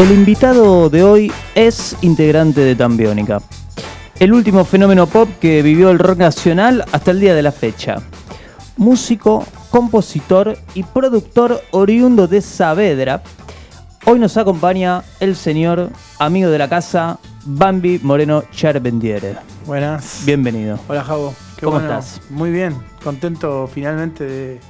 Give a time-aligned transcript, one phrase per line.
[0.00, 3.42] El invitado de hoy es integrante de Tambiónica,
[4.18, 7.98] el último fenómeno pop que vivió el rock nacional hasta el día de la fecha.
[8.78, 13.22] Músico, compositor y productor oriundo de Saavedra,
[14.06, 19.36] hoy nos acompaña el señor amigo de la casa, Bambi Moreno Charpendiere.
[19.66, 20.22] Buenas.
[20.24, 20.78] Bienvenido.
[20.88, 21.34] Hola, Javo.
[21.56, 21.98] Qué ¿Cómo bueno.
[21.98, 22.22] estás?
[22.30, 22.74] Muy bien.
[23.04, 24.60] Contento finalmente de,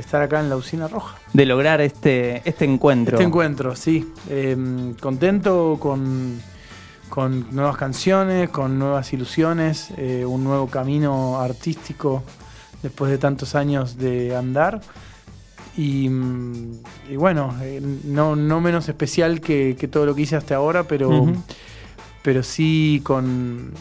[0.00, 1.18] de estar acá en la usina roja.
[1.34, 3.16] De lograr este, este encuentro.
[3.16, 4.10] Este encuentro, sí.
[4.30, 6.40] Eh, contento con,
[7.10, 12.22] con nuevas canciones, con nuevas ilusiones, eh, un nuevo camino artístico
[12.82, 14.80] después de tantos años de andar.
[15.76, 20.36] Y, mm, y bueno, eh, no, no menos especial que, que todo lo que hice
[20.36, 21.30] hasta ahora, pero,
[22.22, 23.72] pero sí con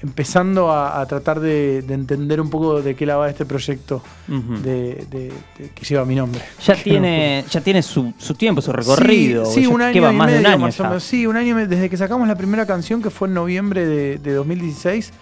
[0.00, 4.00] empezando a, a tratar de, de entender un poco de qué la va este proyecto
[4.28, 6.40] de, de- de- que lleva mi nombre.
[6.64, 9.44] Ya tiene, ya tiene su, su tiempo, su recorrido.
[9.46, 11.02] Sí, un año lleva y más de un medio, año más o menos.
[11.02, 11.68] Sí, un año y medio.
[11.68, 15.12] Desde que sacamos la primera canción, que fue en noviembre de, de 2016,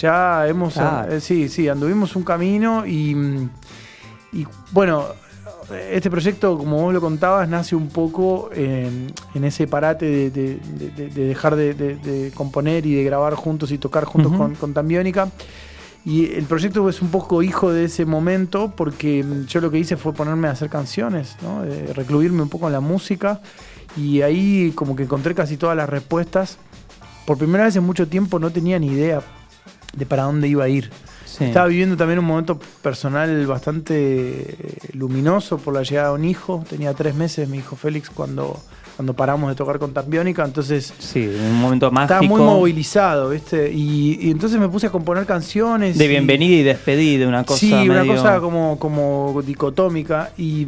[0.00, 0.72] ya hemos...
[0.74, 1.12] Claro.
[1.12, 3.14] eh, sí, sí, anduvimos un camino y,
[4.32, 5.04] y bueno,
[5.92, 10.58] este proyecto, como vos lo contabas, nace un poco en, en ese parate de, de-
[10.78, 14.74] de- de- de dejar de, componer y de grabar juntos y tocar juntos con, con
[14.74, 15.28] Tambiónica.
[16.06, 19.78] Y el proyecto es un poco hijo de ese momento porque mm, yo lo que
[19.78, 21.62] hice fue ponerme a hacer canciones, ¿no?
[21.62, 23.40] De recluirme un poco en la música
[23.96, 26.58] y ahí como que encontré casi todas las respuestas.
[27.26, 29.22] Por primera vez en mucho tiempo no tenía ni idea
[29.96, 30.90] de para dónde iba a ir.
[31.36, 31.44] Sí.
[31.44, 36.64] Estaba viviendo también un momento personal bastante eh, luminoso por la llegada de un hijo.
[36.68, 38.56] Tenía tres meses mi hijo Félix cuando,
[38.96, 42.14] cuando paramos de tocar con Tambiónica, entonces Sí, un momento mágico.
[42.14, 43.72] estaba muy movilizado, ¿viste?
[43.72, 45.98] Y, y entonces me puse a componer canciones.
[45.98, 50.30] De y- bienvenida y despedida, una cosa sí, una cosa como, como dicotómica.
[50.38, 50.66] Y,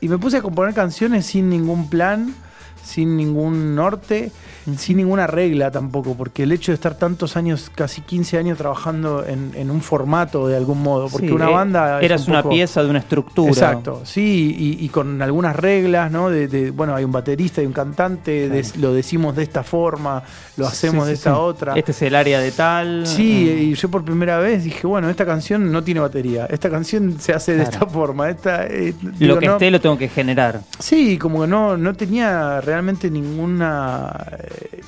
[0.00, 2.34] y me puse a componer canciones sin ningún plan,
[2.82, 4.32] sin ningún norte,
[4.76, 9.24] sin ninguna regla tampoco, porque el hecho de estar tantos años, casi 15 años trabajando
[9.26, 12.00] en, en un formato de algún modo, porque Sí, una eh, banda...
[12.00, 13.50] Eras un una pieza de una estructura.
[13.50, 16.30] Exacto, sí, y, y con algunas reglas, ¿no?
[16.30, 18.68] De, de, bueno, hay un baterista y un cantante, Claro.
[18.80, 20.22] lo decimos de esta forma,
[20.56, 21.74] lo hacemos Sí, de esta otra.
[21.74, 23.06] Este es el área de tal.
[23.06, 23.58] Sí, Mm.
[23.62, 27.32] y yo por primera vez dije, bueno, esta canción no tiene batería, esta canción se
[27.32, 28.66] hace de esta forma, esta...
[28.66, 30.60] eh, Lo digo, que no- esté lo tengo que generar.
[30.78, 34.12] Sí, como que no, no tenía realmente ninguna...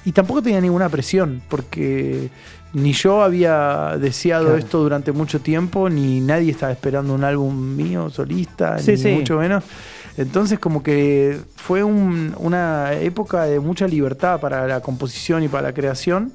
[0.04, 2.30] y tampoco tenía ninguna presión, porque
[2.72, 4.58] ni yo había deseado Claro.
[4.58, 9.08] esto durante mucho tiempo, ni nadie estaba esperando un álbum mío solista, Sí, ni sí.
[9.12, 9.62] mucho menos.
[10.16, 15.68] Entonces como que fue un- una época de mucha libertad para la composición y para
[15.68, 16.32] la creación.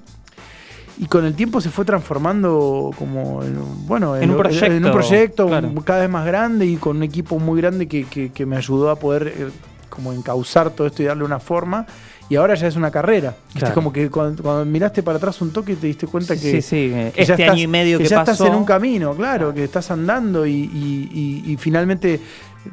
[0.98, 4.66] Y con el tiempo se fue transformando como en, un- bueno, En un lo- proyecto,
[4.76, 5.72] en un proyecto claro.
[5.86, 8.90] cada vez más grande y con un equipo muy grande que, que- que me ayudó
[8.90, 9.48] a poder eh,
[9.90, 11.86] como encauzar todo esto y darle una forma.
[12.30, 13.36] Y ahora ya es una carrera.
[13.56, 13.74] Claro.
[13.74, 16.62] como que cuando, cuando miraste para atrás un toque te diste cuenta Sí, que, sí,
[16.62, 16.76] sí.
[16.90, 18.32] que ya Este estás- año y medio que, ya pasó.
[18.34, 22.20] estás en un camino, claro, que estás andando y, y- y- y finalmente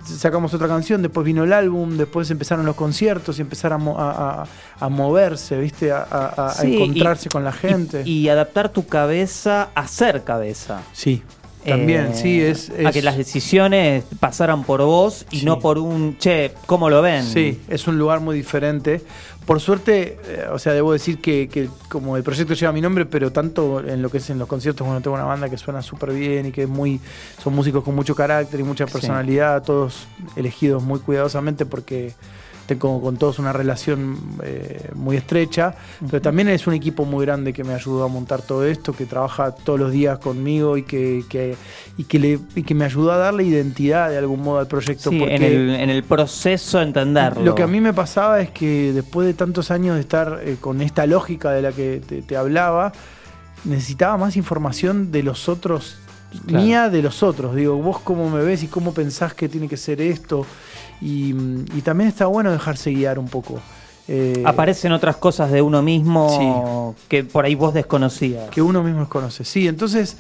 [0.05, 3.99] sacamos otra canción, después vino el álbum, después empezaron los conciertos y empezaron a, mo-
[3.99, 4.47] a- a-
[4.85, 5.91] a moverse, ¿viste?
[5.93, 8.03] A, a- encontrarse con la gente.
[8.05, 10.81] Y, y adaptar tu cabeza a ser cabeza.
[10.93, 11.23] sí,
[11.67, 15.45] también, Eh, sí, es, A que las decisiones pasaran por vos y Sí.
[15.47, 17.25] no por un, che, ¿cómo lo ven?
[17.25, 19.03] Sí, es un lugar muy diferente.
[19.45, 23.07] Por suerte, eh, o sea, debo decir que, que como el proyecto lleva mi nombre,
[23.07, 25.83] pero tanto en lo que es en los conciertos, bueno, tengo una banda que suena
[25.83, 27.01] súper bien y que es muy,
[27.43, 28.93] son músicos con mucho carácter y mucha Sí.
[28.93, 32.13] personalidad, todos elegidos muy cuidadosamente porque
[32.67, 35.75] tengo con todos una relación eh, muy estrecha,
[36.11, 39.07] pero también es un equipo muy grande que me ayudó a montar todo esto, que
[39.07, 41.57] trabaja todos los días conmigo y que, que-
[41.99, 45.11] y que, le, y que me ayudó a darle identidad de algún modo al proyecto.
[45.11, 47.43] Sí, porque en el, en el proceso entenderlo.
[47.43, 50.57] lo que a mí me pasaba es que después de tantos años de estar eh,
[50.61, 52.93] con esta lógica de la que te, te hablaba,
[53.65, 55.99] necesitaba más información de los otros,
[56.47, 56.65] Claro.
[56.65, 57.55] mía de los otros.
[57.55, 60.45] Digo, vos cómo me ves y cómo pensás que tiene que ser esto.
[61.01, 61.31] Y,
[61.75, 63.61] y también está bueno dejarse guiar un poco.
[64.09, 68.49] Eh, Aparecen otras cosas de uno mismo que por ahí vos desconocías.
[68.51, 69.45] que uno mismo conoce.
[69.45, 70.17] Sí, entonces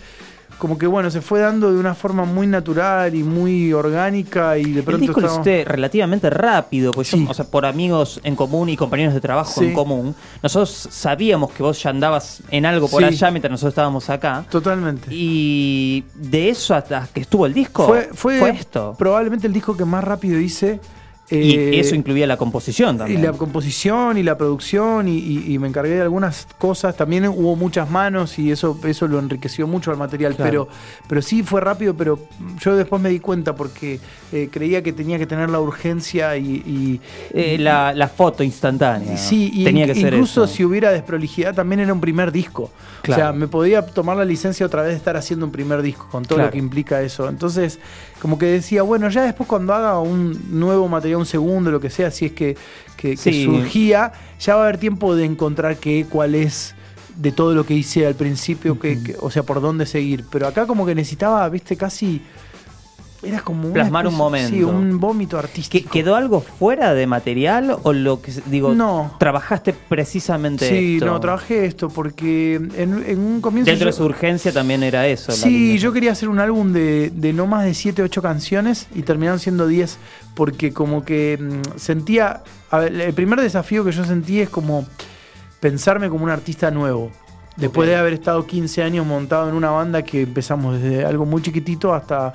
[0.58, 4.64] como que bueno, se fue dando de una forma muy natural y muy orgánica y
[4.72, 7.26] de El pronto disco lo estábamos- hiciste relativamente rápido, pues yo, Sí.
[7.28, 9.66] o sea, por amigos en común y compañeros de trabajo Sí.
[9.66, 13.08] en común, nosotros sabíamos que vos ya andabas en algo por Sí.
[13.08, 14.44] allá mientras nosotros estábamos acá.
[14.50, 15.08] Totalmente.
[15.10, 18.94] Y de eso hasta que estuvo el disco, Fue, fue, esto.
[18.98, 20.80] probablemente el disco que más rápido hice
[21.28, 23.22] y Eh, eso incluía la composición y también.
[23.22, 26.96] la composición y la producción y, y- y me encargué de algunas cosas.
[26.96, 30.36] También hubo muchas manos y eso, eso lo enriqueció mucho al material.
[30.36, 30.48] Claro.
[30.50, 30.68] Pero,
[31.08, 32.18] pero sí fue rápido, pero
[32.60, 33.98] yo después me di cuenta porque
[34.32, 36.62] eh, creía que tenía que tener la urgencia y...
[36.64, 37.00] y-
[37.32, 39.14] Eh, la, la foto instantánea.
[39.14, 40.54] y sí, y tenía que ser incluso eso.
[40.54, 42.70] si hubiera desprolijidad también era un primer disco.
[43.02, 43.22] Claro.
[43.22, 46.06] O sea, me podía tomar la licencia otra vez de estar haciendo un primer disco
[46.10, 46.48] con todo Claro.
[46.48, 47.28] lo que implica eso.
[47.28, 47.78] Entonces,
[48.22, 51.90] como que decía, bueno, ya después cuando haga un nuevo material, un segundo, lo que
[51.90, 52.56] sea, si es que,
[52.96, 56.74] que- surgía, ya va a haber tiempo de encontrar qué, cuál es
[57.16, 60.24] de todo lo que hice al principio, que, que- o sea, por dónde seguir.
[60.30, 62.22] Pero acá como que necesitaba, viste, casi...
[63.26, 64.50] Era como Plasmar un momento.
[64.50, 65.90] Sí, un vómito ¿Que- artístico.
[65.90, 68.74] ¿Quedó algo fuera de material o lo que digo?
[68.74, 69.14] No.
[69.18, 71.06] Trabajaste precisamente Sí, esto?
[71.06, 72.70] no, trabajé esto porque en,
[73.06, 73.70] en un comienzo...
[73.70, 75.32] Dentro yo- de su urgencia también era eso.
[75.32, 79.02] Sí, yo quería hacer un álbum de, de no más de 7, 8 canciones y
[79.02, 79.98] terminaron siendo 10
[80.34, 82.42] porque como que mm, sentía...
[82.70, 84.86] a ver, el primer desafío que yo sentí es como
[85.60, 87.10] pensarme como un artista nuevo.
[87.56, 91.40] Después de haber estado 15 años montado en una banda que empezamos desde algo muy
[91.40, 92.34] chiquitito hasta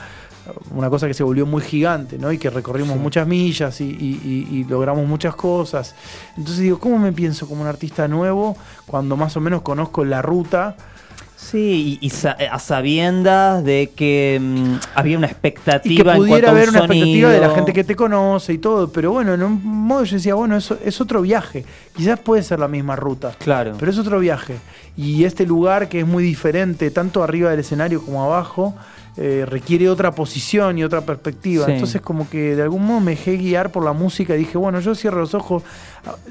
[0.75, 2.31] una cosa que se volvió muy gigante, ¿no?
[2.31, 2.99] Y que recorrimos Sí.
[2.99, 5.95] muchas millas y, y- y- y logramos muchas cosas.
[6.37, 8.55] Entonces digo, ¿cómo me pienso como un artista nuevo
[8.87, 10.75] cuando más o menos conozco la ruta?
[11.35, 16.49] Sí, y, sa- a sabiendas de que mm, había una y que expectativa en pudiera
[16.49, 19.33] a un haber una expectativa de la gente que te conoce y todo, pero bueno,
[19.33, 21.65] en un modo yo decía, bueno, eso es otro viaje,
[21.95, 23.73] quizás puede ser la misma ruta, Claro.
[23.79, 24.57] pero es otro viaje.
[24.95, 28.75] Y este lugar que es muy diferente, tanto arriba del escenario como abajo,
[29.17, 31.65] eh, requiere otra posición y otra perspectiva.
[31.65, 31.73] Sí.
[31.73, 34.79] Entonces como que de algún modo me dejé guiar por la música y dije, bueno,
[34.79, 35.63] yo cierro los ojos,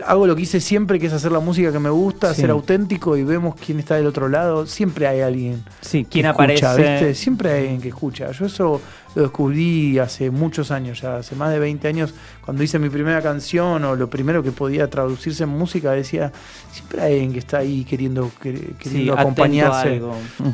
[0.07, 2.41] hago lo que hice siempre, que es hacer la música que me gusta, Sí.
[2.41, 4.67] ser auténtico y vemos quién está del otro lado.
[4.67, 6.93] Siempre hay alguien Sí, ¿quién escucha, aparece?
[6.93, 7.15] ¿viste?
[7.15, 8.31] Siempre hay alguien que escucha.
[8.33, 8.81] Yo eso
[9.15, 13.21] lo descubrí hace muchos años, ya hace más de 20 años, cuando hice mi primera
[13.21, 16.33] canción o lo primero que podía traducirse en música, decía,
[16.73, 20.01] siempre hay alguien que está ahí queriendo, Sí, queriendo acompañarse.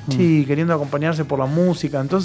[0.09, 2.01] Sí, queriendo acompañarse por la música.
[2.01, 2.16] Entonces,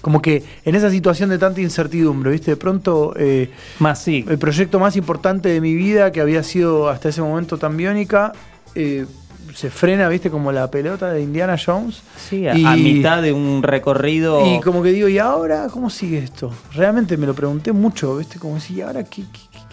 [0.00, 2.50] como que en esa situación de tanta incertidumbre, ¿viste?
[2.52, 3.14] De pronto...
[3.16, 4.24] eh, Más sí.
[4.28, 8.32] el proyecto más importante de mi vida, que había sido hasta ese momento tan biónica,
[8.74, 9.06] eh,
[9.54, 12.02] se frena, viste, como la pelota de Indiana Jones.
[12.28, 14.56] Sí, a, y- a mitad de un recorrido.
[14.56, 16.52] Y como que digo, ¿y ahora cómo sigue esto?
[16.74, 19.22] Realmente me lo pregunté mucho, viste, como decir, ¿y ahora qué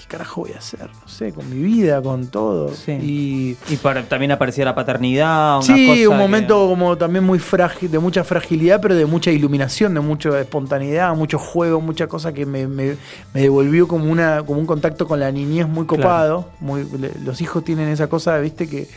[0.10, 0.90] carajo voy a hacer?
[1.02, 2.74] No sé, con mi vida, con todo.
[2.76, 2.92] Sí.
[2.92, 5.56] Y Y para- también aparecía la paternidad.
[5.58, 9.06] Una Sí, cosa un que- momento como también muy frágil, de mucha fragilidad, pero de
[9.06, 12.98] mucha iluminación, de mucha espontaneidad, mucho juego, mucha cosa que me, me-
[13.34, 16.50] me devolvió como una como un contacto con la niñez muy copado.
[16.60, 16.86] Muy,
[17.24, 18.88] los hijos tienen esa cosa, viste, que,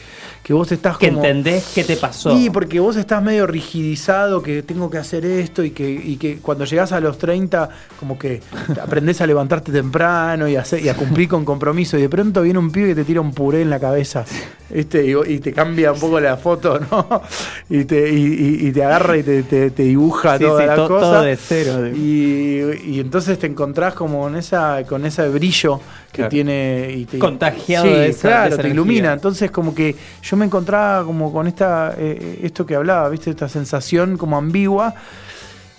[0.43, 1.21] que vos estás Que como.
[1.21, 2.37] entendés qué te pasó.
[2.37, 6.39] Sí, porque vos estás medio rigidizado, que tengo que hacer esto y que, y que
[6.39, 7.69] cuando llegás a los 30,
[8.01, 8.41] como que
[8.83, 11.97] aprendés a levantarte temprano y a, hacer- y a cumplir con compromiso.
[11.97, 14.25] Y de pronto viene un pibe que te tira un puré en la cabeza
[14.69, 15.05] ¿viste?
[15.07, 17.23] Y, y te cambia un poco la foto, ¿no?
[17.69, 20.89] Y te, y, te agarra y te, te- te dibuja Sí, toda sí, la to-
[20.89, 21.01] cosa.
[21.07, 21.89] todo de cero.
[21.95, 22.61] Y,
[22.91, 25.79] y entonces te encontrás como con esa con ese brillo
[26.13, 26.31] que Claro.
[26.31, 28.73] tiene y te, Contagiado Sí, de esa- claro, de esa te energía.
[28.75, 29.13] ilumina.
[29.15, 33.31] Entonces como que yo me encontraba como con esta eh, esto que hablaba, ¿viste?
[33.31, 34.95] Esta sensación como ambigua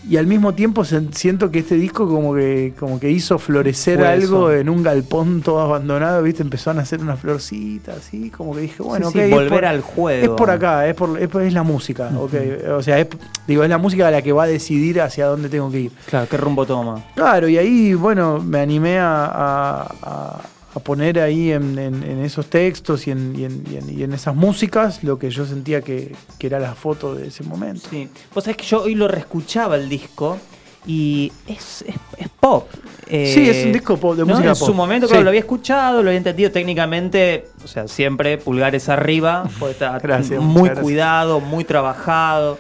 [0.10, 4.08] y al mismo tiempo siento que este disco como que como que hizo florecer Fue
[4.08, 4.60] algo eso.
[4.60, 6.42] en un galpón todo abandonado, ¿viste?
[6.44, 9.50] Empezó a nacer una florcita así, como que dije, bueno, Sí, ok, sí, es volver
[9.50, 10.24] por- al juego.
[10.24, 12.34] es por acá, es, por, es, la música, ok.
[12.78, 13.08] O sea, es,
[13.48, 15.92] digo, es la música la que va a decidir hacia dónde tengo que ir.
[16.10, 17.04] Claro, ¿qué rumbo toma?
[17.16, 20.42] Claro, y ahí, bueno, me animé a, a- a-
[20.76, 24.04] a poner ahí en, en- en esos textos y en, y en- y en- y
[24.04, 27.88] en esas músicas lo que yo sentía que, que era la foto de ese momento.
[27.90, 28.10] Sí.
[28.34, 30.38] Vos sabés que yo hoy lo reescuchaba el disco
[30.86, 32.68] y es, es, es pop.
[33.08, 34.28] Eh, Sí, es un disco pop, de ¿no?
[34.28, 34.68] música En pop.
[34.68, 35.12] su momento, Sí.
[35.12, 40.42] claro, lo había escuchado, lo había entendido técnicamente, o sea, siempre pulgares arriba, está Gracias,
[40.42, 42.58] muy cuidado, muy trabajado.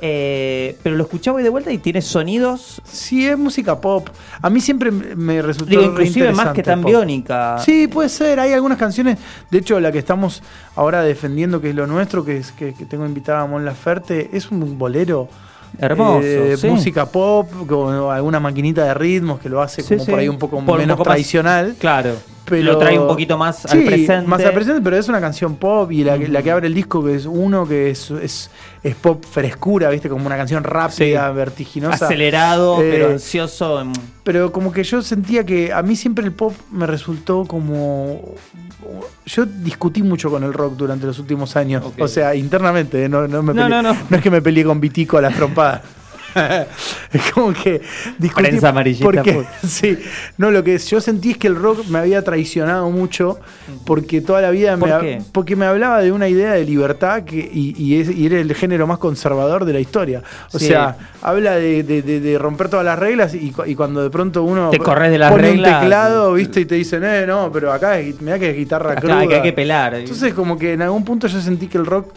[0.00, 4.08] Eh, pero lo escuchaba de vuelta y tiene sonidos, Sí, es música pop.
[4.42, 6.90] A mí siempre me resultó digo, inclusive más que tan pop.
[6.90, 7.58] biónica.
[7.58, 8.38] Sí, puede ser.
[8.40, 9.18] Hay algunas canciones,
[9.50, 10.42] de hecho, la que estamos
[10.76, 14.30] ahora defendiendo, que es lo nuestro, que es que, que tengo invitada a Mon Laferte,
[14.32, 15.28] es un bolero.
[15.78, 16.68] Hermoso, eh, sí.
[16.68, 20.10] Música pop, con alguna maquinita de ritmos que lo hace Sí, como sí.
[20.12, 21.74] por ahí un poco Por menos poco más- tradicional.
[21.78, 22.14] Claro.
[22.46, 24.26] Pero lo trae un poquito más al presente.
[24.28, 26.74] Más al presente, pero es una canción pop y la, que- la que abre el
[26.74, 28.50] disco, que es uno que es, es,
[28.82, 30.08] es pop frescura, ¿viste?
[30.10, 31.34] Como una canción rápida, Sí.
[31.36, 32.04] vertiginosa.
[32.04, 33.80] Acelerado, Eh, pero ansioso.
[33.80, 33.92] en-
[34.24, 38.20] Pero como que yo sentía que a mí siempre el pop me resultó como...
[39.26, 41.82] Yo discutí mucho con el rock durante los últimos años.
[41.98, 43.08] O sea, internamente, ¿eh?
[43.08, 44.16] no, no, me No, peleé- no, no.
[44.16, 45.80] es que me peleé con Vitico a las trompadas.
[47.12, 47.80] es como que
[48.34, 49.44] Prensa amarillista porque full.
[49.68, 49.98] sí,
[50.38, 53.38] no lo que yo sentí es que el rock me había traicionado mucho
[53.86, 55.22] porque toda la vida ¿Por me, qué?
[55.32, 58.54] porque me hablaba de una idea de libertad que, y, y es- y era el
[58.54, 60.22] género más conservador de la historia.
[60.52, 60.66] O Sí.
[60.68, 64.10] sea, habla de, de- de- de romper todas las reglas y, cu- y cuando de
[64.10, 65.74] pronto uno Te corres de las pone reglas.
[65.74, 69.00] un teclado, viste, y te dicen, eh, no, pero acá mirá que es guitarra Acá,
[69.00, 69.26] cruda.
[69.26, 69.94] que hay que pelar.
[69.94, 72.12] Entonces, como que en algún punto yo sentí que el rock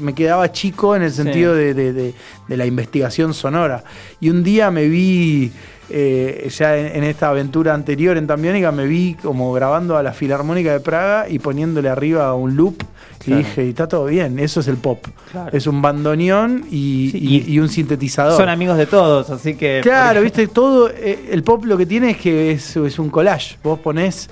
[0.00, 2.14] me quedaba chico en el sentido de, de- de-
[2.48, 3.84] de la investigación sonora.
[4.20, 5.50] Y un día me vi,
[5.90, 10.12] eh, ya en, en esta aventura anterior en Tambiónica, me vi como grabando a la
[10.12, 12.82] Filarmónica de Praga y poniéndole arriba un loop.
[13.18, 13.40] Claro.
[13.40, 15.04] Y dije, y está todo bien, eso es el pop.
[15.32, 15.50] Claro.
[15.56, 18.36] Es un bandoneón y, Sí, y- y- y un sintetizador.
[18.36, 19.80] Son amigos de todos, así que.
[19.82, 20.90] Claro, viste, todo.
[20.90, 23.56] eh, el pop lo que tiene es que es, es un collage.
[23.64, 24.28] Vos ponés,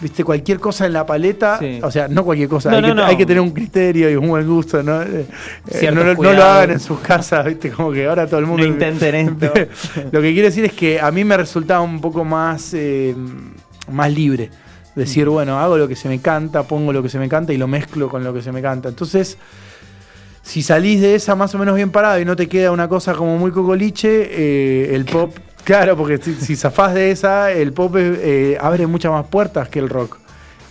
[0.00, 1.58] viste, cualquier cosa en la paleta.
[1.58, 1.80] Sí.
[1.82, 2.70] O sea, no cualquier cosa.
[2.70, 3.04] No, hay, no, que, no.
[3.04, 5.02] hay que tener un criterio y un buen gusto, ¿no?
[5.02, 5.26] Eh,
[5.70, 6.44] eh, no, lo- no lo cuidados.
[6.44, 8.64] hagan en sus casas, viste, como que ahora todo el mundo.
[8.66, 9.52] Intenten esto.
[10.12, 13.14] lo que quiero decir es que a mí me resultaba un poco más, eh,
[13.90, 14.50] más libre.
[14.94, 17.56] Decir, bueno, hago lo que se me canta, pongo lo que se me canta y
[17.56, 18.88] lo mezclo con lo que se me canta.
[18.88, 19.38] Entonces,
[20.42, 23.14] si salís de esa más o menos bien parado y no te queda una cosa
[23.14, 25.36] como muy cocoliche, eh, el pop,
[25.68, 29.78] claro, porque si, si zafás de esa, el pop eh, abre muchas más puertas que
[29.78, 30.18] el rock.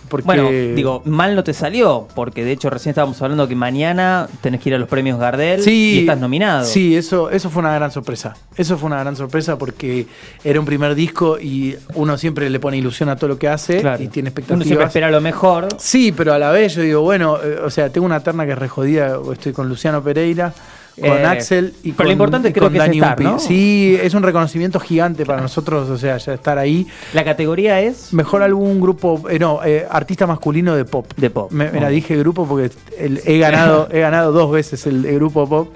[0.08, 4.26] Porque, Bueno, digo, mal no te salió, porque de hecho recién estábamos hablando que mañana
[4.40, 6.64] tenés que ir a los premios Gardel Sí, y estás nominado.
[6.64, 8.34] Sí, eso, eso fue una gran sorpresa.
[8.56, 10.06] Eso fue una gran sorpresa porque
[10.42, 13.82] era un primer disco y uno siempre le pone ilusión a todo lo que hace
[13.82, 14.02] Claro.
[14.02, 14.86] y tiene Uno siempre expectativas.
[14.86, 15.68] espera lo mejor.
[15.76, 18.52] Sí, pero a la vez yo digo, bueno, eh, o sea, tengo una terna que
[18.52, 20.54] es re jodida, estoy con Luciano Pereira,
[21.00, 23.20] con Eh, Axel y pero con, lo importante creo es Dani estar.
[23.20, 23.38] ¿no?
[23.38, 26.86] Sí, es un reconocimiento gigante para nosotros, o sea, ya estar ahí.
[27.14, 31.06] La categoría es Mejor algún grupo, eh, no, eh, artista masculino de pop.
[31.16, 31.50] de pop.
[31.52, 31.90] Me, mira, Oh.
[31.90, 35.74] dije grupo porque el- he ganado he ganado dos veces el, el grupo pop.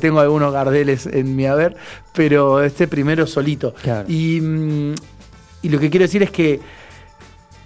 [0.00, 1.76] Tengo algunos gardeles en mi haber,
[2.12, 3.74] pero este primero solito.
[3.82, 4.08] Claro.
[4.10, 4.94] Y, mm,
[5.62, 6.60] y lo que quiero decir es que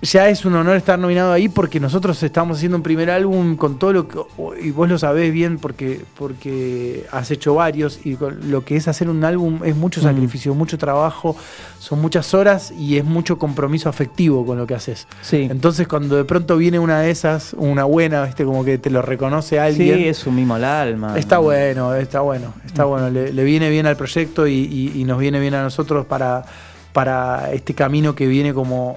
[0.06, 3.78] ya es un honor estar nominado ahí porque nosotros estamos haciendo un primer álbum con
[3.78, 4.18] todo lo que.
[4.62, 8.00] Y vos lo sabés bien porque, porque has hecho varios.
[8.04, 10.04] Y con lo que es hacer un álbum es mucho Mm.
[10.04, 11.36] sacrificio, mucho trabajo,
[11.78, 15.06] son muchas horas y es mucho compromiso afectivo con lo que haces.
[15.22, 15.46] Sí.
[15.50, 18.44] Entonces, cuando de pronto viene una de esas, una buena, ¿viste?
[18.44, 20.00] Como que te lo reconoce Sí, alguien.
[20.00, 21.18] es un mimo al alma.
[21.18, 22.88] Está bueno, está bueno, está Mm.
[22.88, 23.10] bueno.
[23.10, 26.44] Le, le viene bien al proyecto y, y- y nos viene bien a nosotros para,
[26.92, 28.96] para este camino que viene como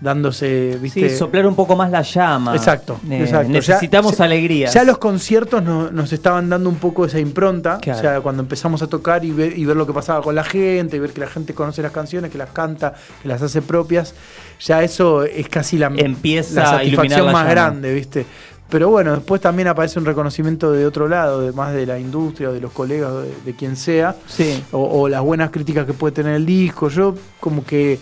[0.00, 1.08] dándose, ¿viste?
[1.08, 2.54] Sí, soplar un poco más la llama.
[2.54, 3.48] Exacto, Eh, exacto.
[3.50, 4.68] Necesitamos Ya- alegría.
[4.70, 7.78] Ya los conciertos no- nos estaban dando un poco esa impronta.
[7.80, 7.98] Claro.
[7.98, 10.44] O sea, cuando empezamos a tocar y ver, y ver lo que pasaba con la
[10.44, 13.62] gente, y ver que la gente conoce las canciones, que las canta, que las hace
[13.62, 14.14] propias,
[14.60, 17.50] ya eso es casi la, Empieza la a satisfacción la más llama.
[17.50, 18.26] grande, ¿viste?
[18.68, 22.50] Pero bueno, después también aparece un reconocimiento de otro lado, de más de la industria,
[22.50, 24.60] de los colegas, de, de quien sea, Sí.
[24.72, 26.88] o, o las buenas críticas que puede tener el disco.
[26.88, 28.00] Yo como que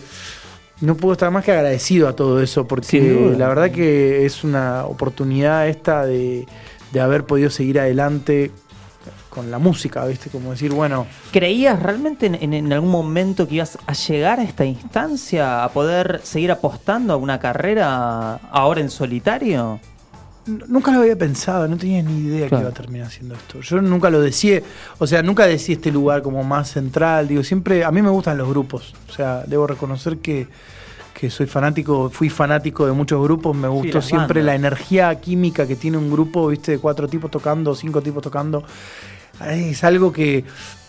[0.81, 4.85] no puedo estar más que agradecido a todo eso, porque la verdad que es una
[4.85, 6.45] oportunidad esta de,
[6.91, 8.51] de haber podido seguir adelante
[9.29, 10.29] con la música, ¿viste?
[10.29, 14.43] Como decir, bueno, ¿Creías realmente en, en- en algún momento que ibas a llegar a
[14.43, 19.79] esta instancia, a poder seguir apostando a una carrera ahora en solitario?
[20.45, 22.57] Nunca lo había pensado, no tenía ni idea Claro.
[22.57, 23.61] que iba a terminar haciendo esto.
[23.61, 24.61] Yo nunca lo decía,
[24.97, 28.37] o sea, nunca decía este lugar como más central, digo, siempre, a mí me gustan
[28.37, 30.47] los grupos, o sea, debo reconocer que,
[31.13, 34.45] que soy fanático, fui fanático de muchos grupos, me gustó siempre bandas.
[34.45, 38.63] la energía química que tiene un grupo, viste, de cuatro tipos tocando, cinco tipos tocando,
[39.49, 40.43] es algo que,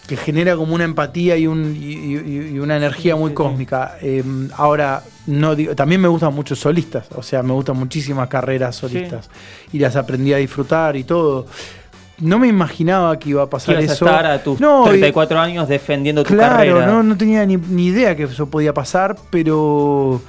[0.06, 3.96] que genera como una empatía y, un, y, y- y una energía muy cósmica.
[4.00, 4.22] Eh,
[4.56, 9.28] ahora, no digo, también me gustan muchos solistas, o sea, me gustan muchísimas carreras solistas
[9.72, 11.46] y las aprendí a disfrutar y todo.
[12.18, 14.06] No me imaginaba que iba a pasar ibas a eso.
[14.06, 16.86] estar a tus No, y- 34 años defendiendo tu Claro, carrera.
[16.86, 20.22] no, no tenía ni, ni idea que eso podía pasar, pero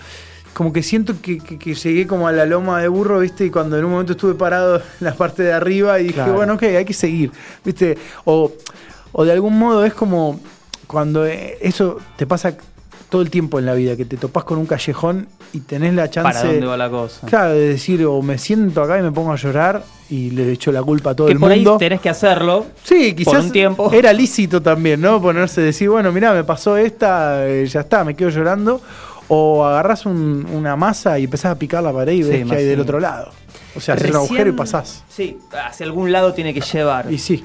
[0.54, 3.46] como que siento que, que- que llegué como a la loma de burro, ¿viste?
[3.46, 6.34] Y cuando en un momento estuve parado en la parte de arriba y dije, Claro.
[6.34, 7.32] bueno, ok, hay que seguir,
[7.64, 7.96] ¿viste?
[8.26, 8.52] O,
[9.18, 10.40] o de algún modo es como
[10.86, 12.56] cuando eh, eso te pasa
[13.10, 16.10] todo el tiempo en la vida, que te topás con un callejón y tenés la
[16.10, 17.26] chance ¿Para dónde va la cosa?
[17.26, 20.72] claro, de decir, o me siento acá y me pongo a llorar y le echo
[20.72, 21.74] la culpa a todo que el por mundo.
[21.74, 22.66] ahí tenés que hacerlo.
[22.84, 23.92] Sí, quizás un tiempo.
[23.92, 25.22] era lícito también, ¿no?
[25.22, 28.82] Ponerse a decir, bueno, mirá, me pasó esta, eh, ya está, me quedo llorando.
[29.30, 32.56] O agarrás un- una masa y empezás a picar la pared y Sí, ves que
[32.56, 33.32] hay del otro lado.
[33.76, 35.04] O sea, haces un agujero y pasás.
[35.10, 37.12] Sí, hacia algún lado tiene que llevar.
[37.12, 37.44] Y sí.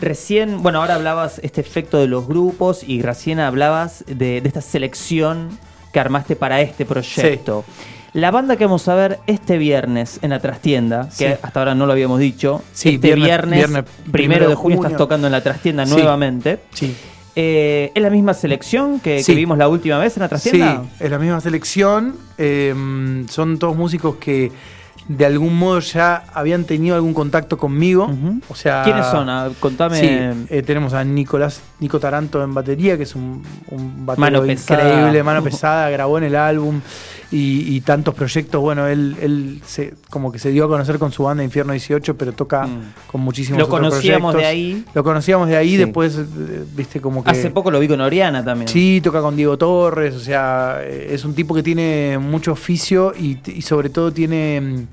[0.00, 4.60] Recién, bueno, ahora hablabas este efecto de los grupos y recién hablabas de, de esta
[4.62, 5.50] selección
[5.92, 7.64] que armaste para este proyecto.
[8.12, 11.34] La banda que vamos a ver este viernes en la trastienda, que Sí.
[11.42, 13.66] hasta ahora no lo habíamos dicho, Sí, este viernes,
[14.10, 14.88] primero de junio, junio.
[14.88, 15.92] estás tocando en la trastienda Sí.
[15.92, 16.60] nuevamente.
[16.72, 16.96] Sí.
[17.36, 20.82] Eh, ¿Es la misma selección que, vimos la última vez en la trastienda?
[20.98, 22.16] Sí, es la misma selección.
[22.38, 22.74] eh,
[23.28, 24.50] son todos músicos que
[25.08, 28.10] de algún modo ya habían tenido algún contacto conmigo.
[28.48, 28.82] O sea.
[28.84, 29.28] ¿Quiénes son?
[29.28, 29.98] Ah, Contame.
[29.98, 30.08] Sí,
[30.50, 34.82] eh, tenemos a Nicolás Nico Taranto en batería, que es un, un pesada.
[34.82, 36.80] increíble, mano pesada, grabó en el álbum
[37.32, 38.60] y, y tantos proyectos.
[38.60, 42.16] Bueno, él, él se, como que se dio a conocer con su banda Infierno 18,
[42.16, 42.92] pero toca Mm.
[43.10, 44.84] con muchísimos Lo otros conocíamos de ahí.
[44.94, 45.76] Lo conocíamos de ahí, Sí.
[45.78, 47.30] después, eh, viste, como que.
[47.30, 48.68] Hace poco lo vi con Oriana también.
[48.68, 53.12] Sí, toca con Diego Torres, o sea, eh, es un tipo que tiene mucho oficio
[53.18, 54.86] y, y sobre todo tiene...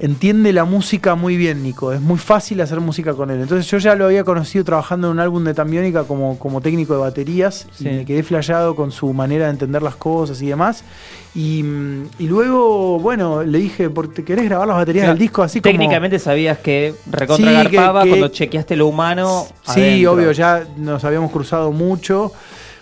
[0.00, 1.92] Entiende la música muy bien, Nico.
[1.92, 3.40] Es muy fácil hacer música con él.
[3.40, 6.94] Entonces yo ya lo había conocido trabajando en un álbum de Tambiónica como, como técnico
[6.94, 7.88] de baterías Sí.
[7.88, 10.84] y me quedé flayado con su manera de entender las cosas y demás.
[11.34, 15.20] Y, mm, y luego, bueno, le dije, ¿por ¿te querés grabar las baterías Claro, del
[15.20, 15.72] disco así como...?
[15.72, 19.46] Técnicamente sabías que recontra Sí, que- garpaba que- cuando chequeaste lo humano.
[19.64, 20.12] Sí, adentro.
[20.12, 22.32] obvio, ya nos habíamos cruzado mucho.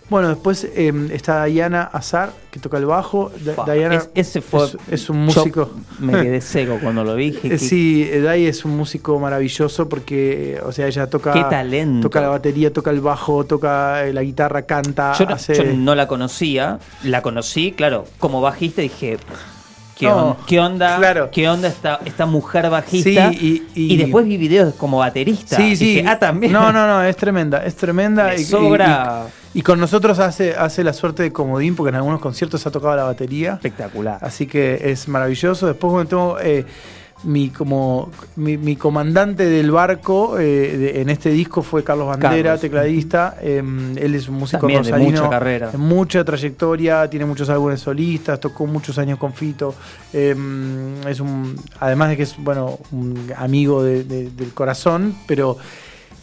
[0.08, 3.32] Bueno, después eh, está Diana Azar, que toca el bajo.
[3.66, 4.64] Diana es- ese fue.
[4.64, 5.70] es, es un músico.
[5.98, 7.32] me quedé seco cuando lo vi.
[7.32, 11.32] dije, Eh, Sí, eh, Dai es un músico maravilloso porque, o sea, ella toca.
[11.32, 12.02] Qué talento.
[12.08, 15.12] Toca la batería, toca el bajo, toca eh, la guitarra, canta.
[15.18, 19.18] Yo, no- hace- yo no la conocía, la conocí, claro, como bajista dije,
[19.98, 20.98] ¿qué, No, on- qué onda?
[20.98, 21.30] claro.
[21.32, 23.30] ¿Qué onda esta, esta mujer bajista?
[23.32, 25.56] Sí, y- y- después vi videos como baterista.
[25.56, 25.96] Sí, sí.
[25.96, 26.52] Dije, ah, también.
[26.52, 28.26] No, no, no, es tremenda, es tremenda.
[28.28, 29.26] Me y- y- sobra.
[29.42, 32.70] Y, y con nosotros hace, hace la suerte de comodín porque en algunos conciertos ha
[32.70, 33.54] tocado la batería.
[33.54, 34.18] Espectacular.
[34.20, 35.66] Así que es maravilloso.
[35.66, 36.64] Después bueno, tengo eh,
[37.24, 42.30] mi como mi, mi comandante del barco eh, de- en este disco fue Carlos Bandera,
[42.50, 42.60] Carlos.
[42.60, 43.36] tecladista.
[43.40, 43.62] Eh,
[43.96, 45.70] él es un músico También de mucha carrera.
[45.78, 49.74] mucha trayectoria, tiene muchos álbumes solistas, tocó muchos años con Fito.
[50.12, 50.36] Eh,
[51.08, 55.56] es un, además de que es bueno un amigo de- de- del corazón, pero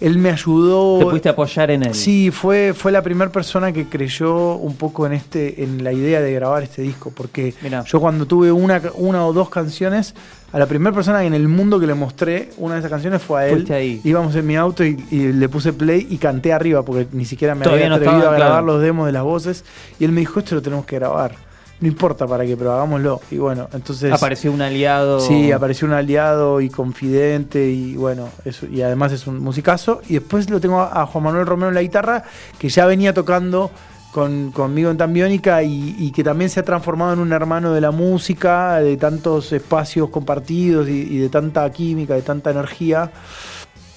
[0.03, 0.99] él me ayudó.
[0.99, 1.95] Te pudiste apoyar en él.
[1.95, 6.19] Sí, fue, fue la primera persona que creyó un poco en este, en la idea
[6.19, 7.13] de grabar este disco.
[7.15, 7.85] Porque Mirá.
[7.85, 10.13] yo cuando tuve una, una o dos canciones,
[10.51, 13.43] a la primera persona en el mundo que le mostré una de esas canciones fue
[13.43, 13.65] a él.
[13.71, 14.01] Ahí.
[14.03, 17.55] Íbamos en mi auto y, y le puse play y canté arriba, porque ni siquiera
[17.55, 18.65] me Todavía había no atrevido a grabar claro.
[18.65, 19.63] los demos de las voces.
[19.99, 21.52] Y él me dijo, esto lo tenemos que grabar.
[21.79, 23.19] No importa para qué, pero hagámoslo.
[23.29, 24.13] Y bueno, entonces...
[24.13, 25.19] Apareció un aliado.
[25.19, 30.01] Sí, apareció un aliado y confidente y bueno, eso, y además es un musicazo.
[30.07, 32.23] Y después lo tengo a Juan Manuel Romero en la guitarra,
[32.57, 33.69] que ya venía tocando
[34.13, 37.81] con, conmigo en Tambiónica y, y que también se ha transformado en un hermano de
[37.81, 43.11] la música, de tantos espacios compartidos y, y de tanta química, de tanta energía,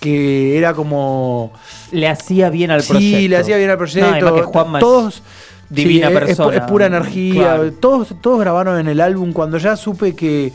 [0.00, 1.52] que era como...
[1.92, 3.28] Le hacía bien al sí, proyecto.
[3.28, 4.10] le hacía bien al proyecto.
[4.10, 5.22] No, además que Juanma es todos
[5.70, 6.56] divina sí, persona.
[6.56, 7.42] Es, es pura energía.
[7.56, 7.72] Claro.
[7.72, 9.32] Todos, todos grabaron en el álbum.
[9.32, 10.52] Cuando ya supe que.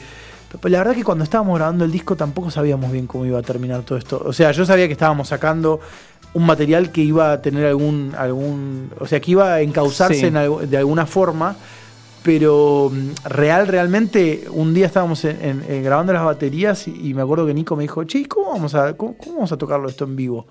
[0.64, 3.84] La verdad que cuando estábamos grabando el disco tampoco sabíamos bien cómo iba a terminar
[3.84, 4.22] todo esto.
[4.26, 5.80] O sea, yo sabía que estábamos sacando
[6.34, 8.14] un material que iba a tener algún.
[8.18, 10.26] algún o sea, que iba a encauzarse Sí.
[10.26, 11.56] en algu- de alguna forma.
[12.24, 17.14] Pero mm, real, realmente, un día estábamos en- en- en grabando las baterías y, y
[17.16, 19.90] me acuerdo que Nico me dijo, che, ¿cómo vamos a, cómo, cómo vamos a tocarlo
[19.90, 20.46] esto en vivo?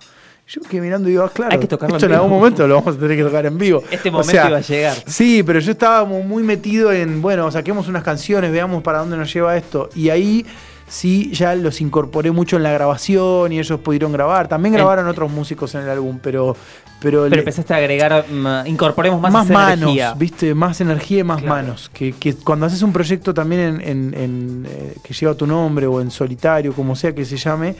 [0.52, 2.66] Yo quedé mirando y digo, ah, claro, Hay que tocarlo esto en en algún momento
[2.66, 3.84] lo vamos a tener que tocar en vivo.
[3.90, 4.96] Este O momento sea, iba a llegar.
[5.06, 9.32] Sí, pero yo estaba muy metido en, bueno, saquemos unas canciones, veamos para dónde nos
[9.32, 9.90] lleva esto.
[9.94, 10.44] Y ahí
[10.88, 14.48] sí ya los incorporé mucho en la grabación y ellos pudieron grabar.
[14.48, 16.56] También grabaron otros músicos en el álbum, pero...
[17.00, 20.12] Pero, Pero le- empezaste a agregar, mm, incorporemos más, más, esa manos, energía.
[20.18, 20.54] ¿viste?
[20.54, 21.54] Más energía y más Claro.
[21.54, 21.90] manos.
[21.94, 25.86] Que, que cuando haces un proyecto también en, en- en, eh, que lleva tu nombre
[25.86, 27.74] o en solitario, como sea que se llame,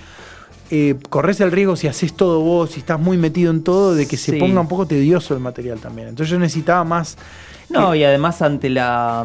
[0.71, 4.07] eh, corres el riesgo si haces todo vos, si estás muy metido en todo, de
[4.07, 6.09] que se ponga un poco tedioso el material también.
[6.09, 7.17] Entonces yo necesitaba más.
[7.69, 9.25] No, y además ante la...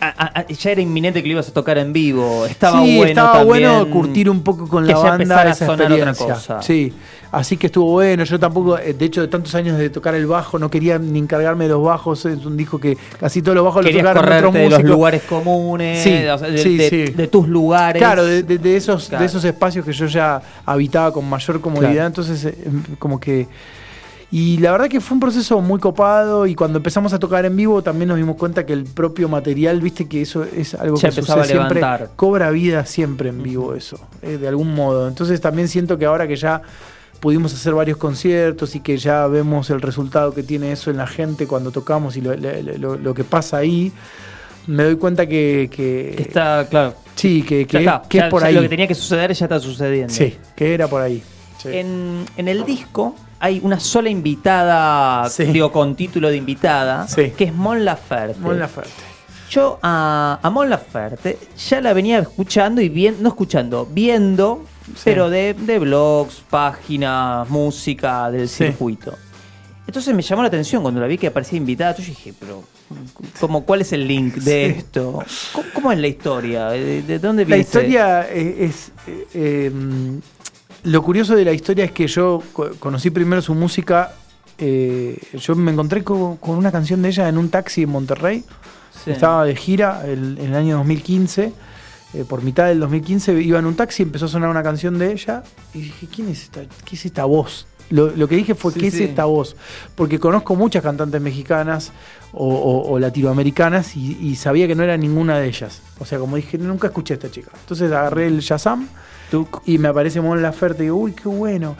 [0.00, 2.44] a- a- a- ya era inminente que lo ibas a tocar en vivo.
[2.46, 5.50] Estaba sí, bueno estaba también bueno curtir un poco con que la ya banda empezara
[5.50, 6.34] a esa sonar otra experiencia.
[6.34, 6.62] cosa.
[6.62, 6.92] Sí,
[7.32, 8.24] así que estuvo bueno.
[8.24, 11.18] Yo tampoco, eh, de hecho, de tantos años de tocar el bajo, no quería ni
[11.18, 12.24] encargarme de los bajos.
[12.26, 14.90] Es un disco que casi todos los bajos los tocaron otros de los músicos.
[14.90, 18.00] lugares comunes, Sí, sea, de, sí, de- de tus lugares.
[18.00, 19.20] Claro, de, de- de esos, Claro.
[19.22, 22.06] de esos espacios que yo ya habitaba con mayor comodidad, Claro.
[22.08, 22.54] entonces eh,
[22.98, 23.48] como que...
[24.38, 27.56] Y la verdad que fue un proceso muy copado y cuando empezamos a tocar en
[27.56, 31.08] vivo también nos dimos cuenta que el propio material, viste que eso es algo Ya
[31.08, 31.80] que sucede siempre,
[32.16, 35.08] cobra vida siempre en vivo eso, eh, de algún modo.
[35.08, 36.60] Entonces también siento que ahora que ya
[37.18, 41.06] pudimos hacer varios conciertos y que ya vemos el resultado que tiene eso en la
[41.06, 43.90] gente cuando tocamos y lo, lo- lo- lo que pasa ahí,
[44.66, 45.70] me doy cuenta que...
[45.72, 46.92] que- Que está, claro.
[47.14, 48.02] Sí, que, que, está.
[48.06, 48.54] que Ya- es por ahí.
[48.54, 50.12] Lo que tenía que suceder ya está sucediendo.
[50.12, 51.22] Sí, que era por ahí.
[51.56, 51.68] Sí.
[51.72, 55.44] En, en el disco hay una sola invitada, Sí.
[55.44, 57.30] digo, con título de invitada, Sí.
[57.36, 58.38] que es Mon Laferte.
[58.40, 58.90] Mon Laferte.
[59.50, 64.64] Yo a, a Mon Laferte ya la venía escuchando y viendo, no escuchando, viendo,
[65.04, 69.14] pero de, de blogs, páginas, música, del circuito.
[69.86, 71.94] Entonces me llamó la atención cuando la vi que aparecía invitada.
[71.96, 72.64] Yo dije, pero
[73.38, 74.78] ¿cómo, ¿cuál es el link de Sí.
[74.80, 75.22] esto?
[75.52, 76.68] ¿Cómo, cómo es la historia?
[76.70, 77.60] ¿De, de dónde La viene?
[77.62, 78.90] ese- historia es...
[79.06, 79.72] eh, eh,
[80.86, 84.12] lo curioso de la historia es que yo co- conocí primero su música.
[84.58, 88.42] eh, yo me encontré co- con, una canción de ella en un taxi en Monterrey.
[89.04, 89.10] Sí.
[89.10, 91.52] Estaba de gira el- en el año 2015.
[92.14, 95.12] eh, por mitad del 2015 iba en un taxi, empezó a sonar una canción de
[95.12, 95.42] ella.
[95.74, 97.66] Y dije, ¿quién es esta, qué es esta voz?
[97.90, 99.02] Lo, lo que dije fue, Sí, ¿qué sí.
[99.04, 99.54] es esta voz?
[99.94, 101.92] Porque conozco muchas cantantes mexicanas
[102.32, 105.82] o, o- o latinoamericanas y, y sabía que no era ninguna de ellas.
[105.98, 107.50] O sea, como dije, nunca escuché a esta chica.
[107.60, 108.88] Entonces agarré el Shazam
[109.30, 109.62] Tuc.
[109.66, 111.76] y me aparece Mon Laferte y digo, uy, qué bueno.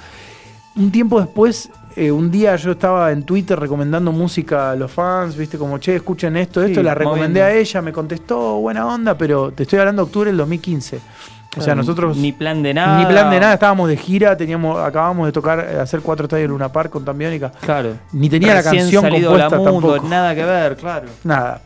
[0.76, 5.36] Un tiempo después, eh, un día yo estaba en Twitter recomendando música a los fans,
[5.36, 9.16] viste, como, che, escuchen esto, esto, Sí, la recomendé a ella, me contestó, buena onda,
[9.16, 11.00] pero te estoy hablando de octubre del 2015.
[11.56, 12.16] O sea, nosotros...
[12.16, 12.98] Ni plan de nada.
[12.98, 16.44] Ni plan de nada, estábamos de gira, teníamos, acabamos de tocar, eh, hacer cuatro estadios
[16.44, 17.50] en Luna Park con Tambiónica.
[17.60, 17.94] Claro.
[18.12, 20.08] Ni tenía la canción salido compuesta la mundo, tampoco.
[20.08, 21.08] nada que ver, claro.
[21.24, 21.62] Nada.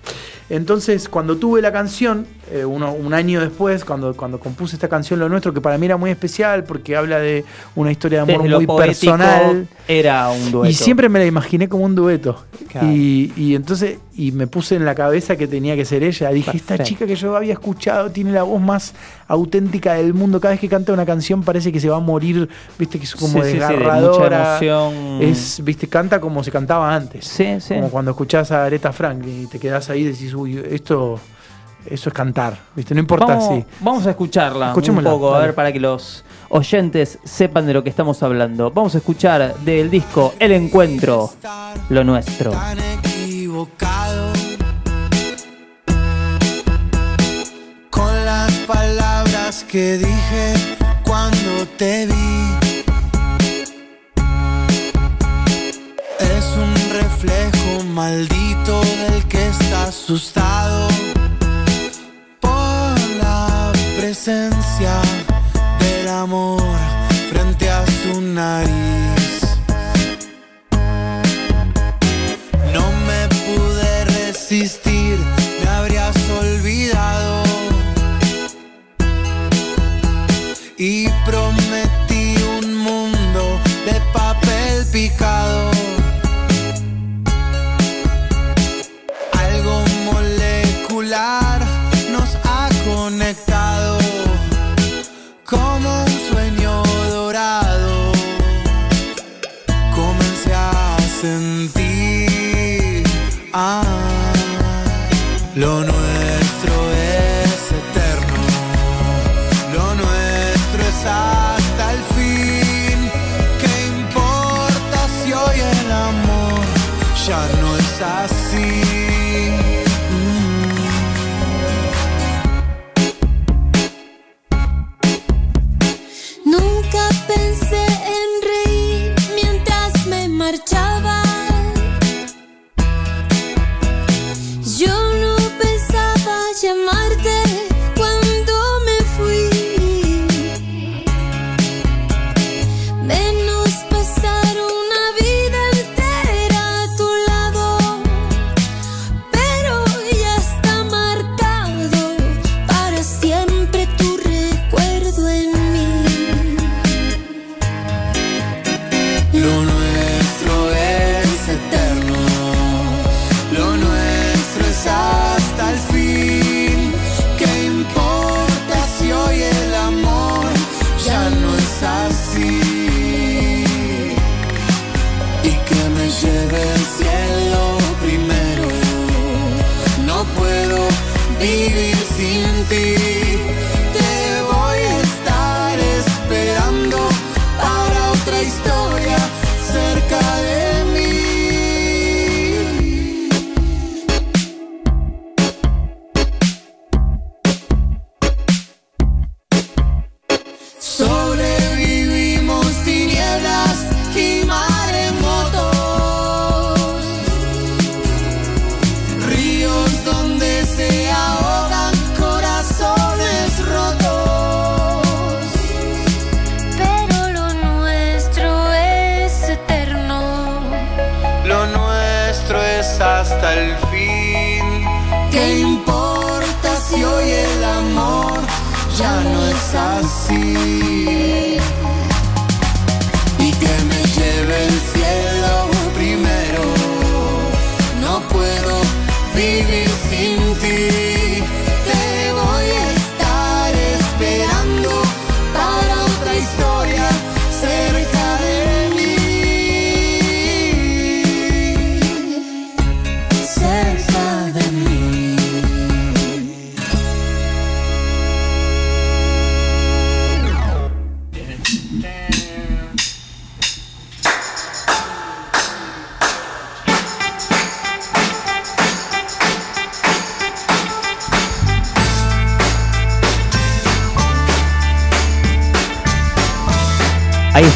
[0.49, 5.20] Entonces, cuando tuve la canción, eh, uno- un año después, cuando, cuando compuse esta canción,
[5.20, 7.44] Lo Nuestro, que para mí era muy especial porque habla de
[7.76, 9.68] una historia de amor Desde muy personal.
[9.86, 10.70] Era un dueto.
[10.70, 12.44] Y siempre me la imaginé como un dueto.
[12.68, 12.86] Claro.
[12.88, 16.30] Y, y entonces, y me puse en la cabeza que tenía que ser ella.
[16.30, 18.94] Dije, esta chica que yo había escuchado tiene la voz más
[19.26, 20.40] auténtica del mundo.
[20.40, 23.14] Cada vez que canta una canción parece que se va a morir, viste, que es
[23.16, 24.58] como Sí, sí, sí, de mucha desgarradora.
[24.60, 24.94] emoción.
[25.22, 27.24] Es, viste, canta como se cantaba antes.
[27.26, 27.74] Sí, sí.
[27.74, 31.18] Como cuando escuchás a Aretha Franklin y te quedás ahí y decís, uy, esto,
[31.87, 32.95] eso es cantar, ¿viste?
[32.95, 33.64] No importa Vamos, si.
[33.81, 37.83] vamos a escucharla Escuchémosla, un poco, a ver, para que los oyentes sepan de lo
[37.85, 38.71] que estamos hablando.
[38.71, 41.31] Vamos a escuchar del disco El Encuentro,
[41.88, 42.51] lo nuestro.
[42.53, 44.33] tan equivocado
[47.90, 52.55] con las palabras que dije cuando te vi.
[56.19, 60.88] Es un reflejo maldito del que está asustado
[64.11, 65.01] presencia
[65.79, 66.61] del amor
[67.31, 69.10] frente a su nariz.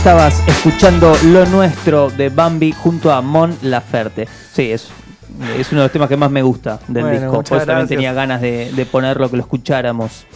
[0.04, 4.28] Estabas escuchando Lo Nuestro de Bambi junto a Mon Laferte.
[4.52, 4.88] Sí, es,
[5.58, 7.42] es uno de los temas que más me gusta del Bueno, disco.
[7.42, 10.26] Por eso también tenía ganas de, de ponerlo, que lo escucháramos.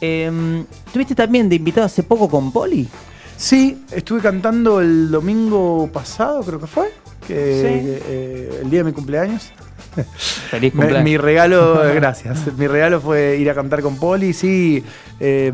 [0.00, 2.88] Em, ¿Tuviste también de invitado hace poco con Poli?
[3.36, 6.90] Sí, estuve cantando el domingo pasado, creo que fue.
[7.24, 8.02] Que, Sí.
[8.08, 9.52] eh, el día de mi cumpleaños.
[10.50, 11.04] Feliz cumpleaños.
[11.04, 12.52] mi regalo, eh, gracias.
[12.58, 14.32] Mi regalo fue ir a cantar con Poli.
[14.32, 14.82] Sí,
[15.20, 15.52] eh,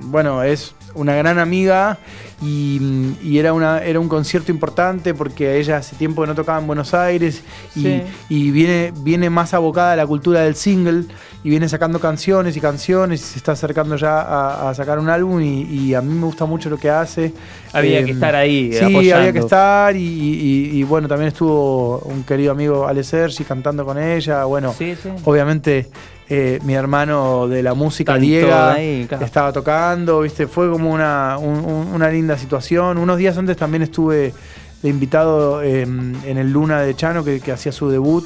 [0.00, 1.98] bueno, es una gran amiga
[2.44, 6.58] y, y era, una, era un concierto importante porque ella hace tiempo que no tocaba
[6.60, 7.42] en Buenos Aires
[7.74, 8.02] y, Sí.
[8.28, 11.04] y viene, viene más abocada a la cultura del single
[11.42, 15.08] y viene sacando canciones y canciones y se está acercando ya a, a sacar un
[15.10, 17.32] álbum y, y a mí me gusta mucho lo que hace.
[17.72, 19.16] Había Eh, que estar ahí, Sí, apoyando.
[19.16, 24.44] había que estar y, bueno, también estuvo un querido amigo Ale Sergi cantando con ella.
[24.44, 25.08] Bueno, Sí, sí.
[25.24, 25.88] obviamente
[26.28, 28.48] eh, mi hermano de la música, Diego,
[29.06, 29.24] claro.
[29.26, 30.46] estaba tocando, ¿viste?
[30.46, 32.98] Fue como una, un- un- una linda situación.
[32.98, 34.32] Unos días antes también estuve
[34.82, 38.24] de invitado eh, en el Luna de Chano, que, que hacía su debut.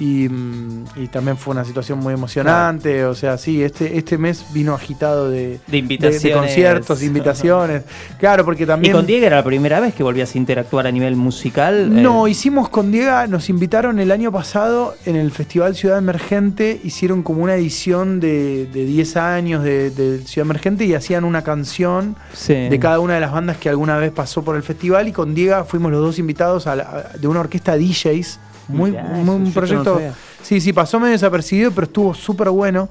[0.00, 3.04] Y, mm, y también fue una situación muy emocionante.
[3.04, 6.22] O sea, sí, este, este mes vino agitado de, De invitaciones.
[6.22, 7.82] de conciertos, de invitaciones.
[8.18, 8.92] Claro, porque ¿Y también.
[8.94, 12.02] con Diego era la primera vez que volvías a interactuar a nivel musical?
[12.02, 16.80] No, Eh, hicimos con Diego, nos invitaron el año pasado en el Festival Ciudad Emergente,
[16.82, 21.42] hicieron como una edición de, de 10 años de, de Ciudad Emergente y hacían una
[21.42, 22.54] canción sí.
[22.54, 25.34] de cada una de las bandas que alguna vez pasó por el festival y con
[25.34, 29.52] Diego fuimos los dos invitados a la- de una orquesta DJs, muy, Mirá, muy- un
[29.52, 30.00] proyecto...
[30.00, 32.88] no sí, sí, pasó medio desapercibido, pero estuvo súper bueno.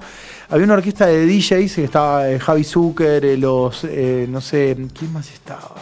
[0.50, 5.14] Había una orquesta de DJs, estaba eh, Javi Zucker, eh, los, eh, no sé, ¿quién
[5.14, 5.76] más estaba?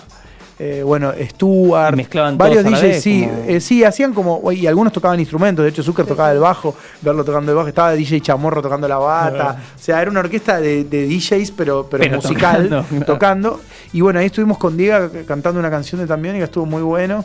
[0.61, 4.91] Eh, bueno, Stuart, mezclaban varios todos DJs, vez, sí, como- sí, hacían como, y algunos
[4.91, 8.61] tocaban instrumentos, de hecho Zucker tocaba el bajo, verlo tocando el bajo, estaba DJ Chamorro
[8.61, 12.85] tocando la bata, o sea, era una orquesta de, de DJs, pero, pero, Pero musical,
[13.05, 13.61] tocando,
[13.93, 17.23] y bueno, ahí estuvimos con Diego cantando una canción de también y estuvo muy bueno.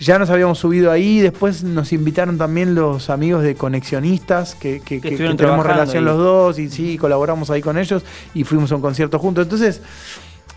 [0.00, 5.00] Ya nos habíamos subido ahí, después nos invitaron también los amigos de Conexionistas, que, que-
[5.00, 6.10] que- tenemos relación ahí.
[6.14, 9.44] los dos, y sí, colaboramos ahí con ellos, y fuimos a un concierto juntos.
[9.44, 9.82] Entonces,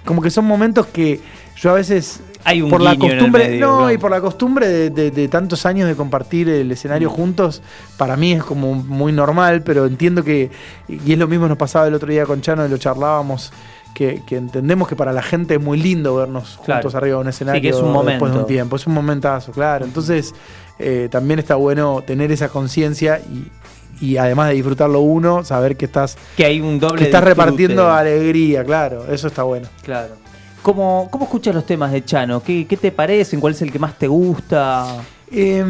[0.06, 1.19] como que son momentos que
[1.58, 3.91] yo a veces Hay un por la costumbre medio, no claro.
[3.93, 7.13] y por la costumbre de, de- de tantos años de compartir el escenario Mm.
[7.13, 7.62] juntos
[7.97, 10.51] para mí es como muy normal pero entiendo que
[10.89, 13.53] y es lo mismo nos pasaba el otro día con Chano y lo charlábamos
[13.93, 16.82] que, que entendemos que para la gente es muy lindo vernos Claro.
[16.82, 18.39] juntos arriba de un escenario que es un después de momento.
[18.39, 20.34] un tiempo es un momentazo claro entonces
[20.79, 25.86] eh, también está bueno tener esa conciencia y, y además de disfrutarlo uno saber que
[25.86, 27.41] estás Que hay un doble que estás disfrute.
[27.41, 30.15] repartiendo alegría claro eso está bueno Claro.
[30.63, 32.41] ¿Cómo, ¿Cómo escuchas los temas de Chano?
[32.41, 33.41] ¿Qué, ¿Qué te parecen?
[33.41, 34.95] ¿Cuál es el que más te gusta?
[35.29, 35.62] Eh,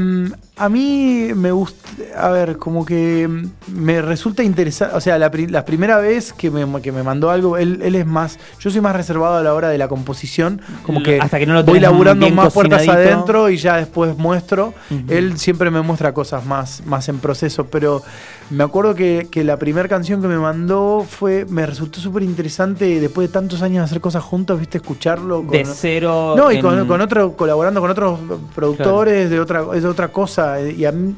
[0.55, 3.27] a mí me gusta, a ver, como que
[3.73, 7.31] me resulta interesante, o sea, la, pri- la primera vez que me, que me mandó
[7.31, 10.61] algo, él, él es más, yo soy más reservado a la hora de la composición,
[10.85, 14.73] como que, Hasta que no lo voy laburando más puertas adentro y ya después muestro.
[15.09, 18.03] Él siempre me muestra cosas más, más en proceso, pero
[18.51, 22.99] me acuerdo que, que la primera canción que me mandó fue, me resultó súper interesante
[22.99, 25.37] después de tantos años de hacer cosas juntos, viste, escucharlo.
[25.37, 26.35] Con, De cero.
[26.37, 28.19] no, y en- con, con otro, colaborando con otros
[28.53, 30.42] productores de otra, es de otra cosa.
[30.59, 31.15] Eh, Y a mí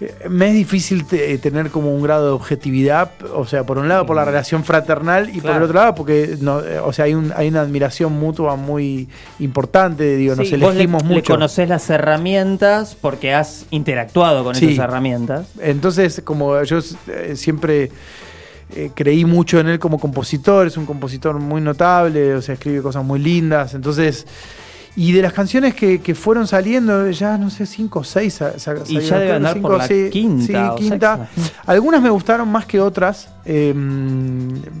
[0.00, 3.88] eh, me es difícil te- tener como un grado de objetividad, o sea, por un
[3.88, 7.06] lado por la relación fraternal y por el otro lado porque, no, eh, o sea,
[7.06, 11.32] hay, un, hay una admiración mutua muy importante, digo, nos vos le- elegimos le, mucho.
[11.32, 14.66] conocés las herramientas porque has interactuado con Sí.
[14.72, 15.46] esas herramientas.
[15.60, 17.90] Entonces, como yo eh, siempre
[18.74, 22.82] eh, creí mucho en él como compositor, es un compositor muy notable, o sea, escribe
[22.82, 23.72] cosas muy lindas.
[23.74, 24.26] Entonces,
[24.96, 28.34] y de las canciones que, que fueron saliendo, ya no sé, cinco o seis.
[28.34, 31.28] sa- sa- Y salieron, ya que andar cinco, por la sí, quinta sí, quinta.
[31.66, 33.28] Algunas me gustaron más que otras.
[33.44, 33.74] eh,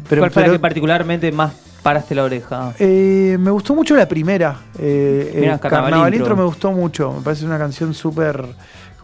[0.08, 1.52] pero, ¿Cuál fue la que particularmente más
[1.82, 2.72] paraste la oreja?
[2.78, 4.56] Eh, me gustó mucho la primera.
[4.78, 6.18] Eh, Mirá, eh, Carnaval Carnaval Intro.
[6.30, 7.12] Intro me gustó mucho.
[7.12, 8.44] Me parece una canción súper.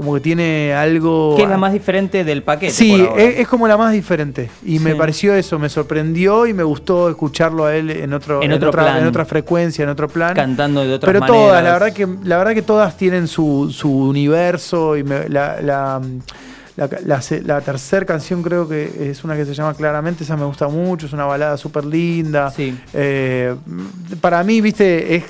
[0.03, 1.35] Como que tiene algo.
[1.37, 2.73] ¿Qué es la más diferente del paquete?
[2.73, 3.23] Sí, por ahora?
[3.23, 4.51] es, es como la más diferente.
[4.65, 8.53] Y me pareció eso, me sorprendió y me gustó escucharlo a él en otro, En
[8.53, 8.99] otro otra, plan.
[8.99, 10.35] en otra frecuencia, en otro plan.
[10.35, 11.41] cantando de otras Pero maneras.
[11.43, 15.61] todas, la verdad que, la verdad que todas tienen su, su universo y me- la,
[15.62, 16.01] la,
[16.77, 20.37] la, la se- la tercera canción creo que es una que se llama Claramente, esa
[20.37, 22.51] me gusta mucho, es una balada súper linda.
[22.51, 22.77] Sí.
[22.93, 23.55] Eh,
[24.21, 25.25] para mí, viste, es...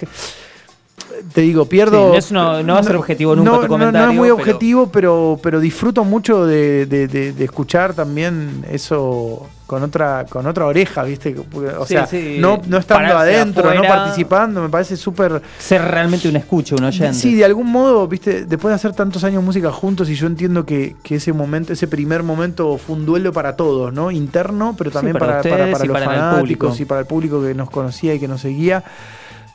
[1.32, 2.14] Te digo, Sí, pierdo...
[2.30, 4.34] no no va a ser objetivo nunca no, tu no- comentario, No, es muy pero-
[4.36, 10.46] objetivo, pero, pero disfruto mucho de, de- de- de escuchar también eso con otra con
[10.46, 11.34] otra oreja, ¿viste?
[11.78, 15.40] O sea, sí, no, no estando pararse adentro, no participando, me parece súper...
[15.58, 17.14] Ser realmente un escucha, un oyente.
[17.14, 20.66] Sí, de algún modo, viste, después de hacer tantos años música juntos y yo entiendo
[20.66, 24.10] que, que ese momento, ese primer momento fue un duelo para todos, ¿no?
[24.10, 28.12] Interno, pero también para para, para, los fanáticos y para el público que nos conocía
[28.14, 28.84] y que nos seguía.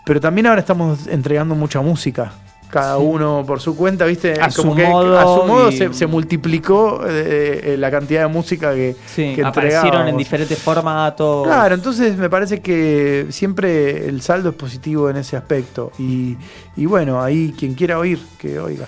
[0.07, 2.31] Pero también ahora estamos entregando mucha música.
[2.69, 4.33] Cada uno por su cuenta, ¿viste?
[4.41, 8.23] A su que modo a su modo y- se, se multiplicó eh, eh, la cantidad
[8.23, 11.45] de música que, Sí, que aparecieron en diferentes formatos.
[11.47, 15.93] Claro, entonces me parece que siempre el saldo es positivo en ese aspecto.
[15.97, 16.35] Y,
[16.75, 18.85] y bueno, ahí quien quiera oír, que oiga.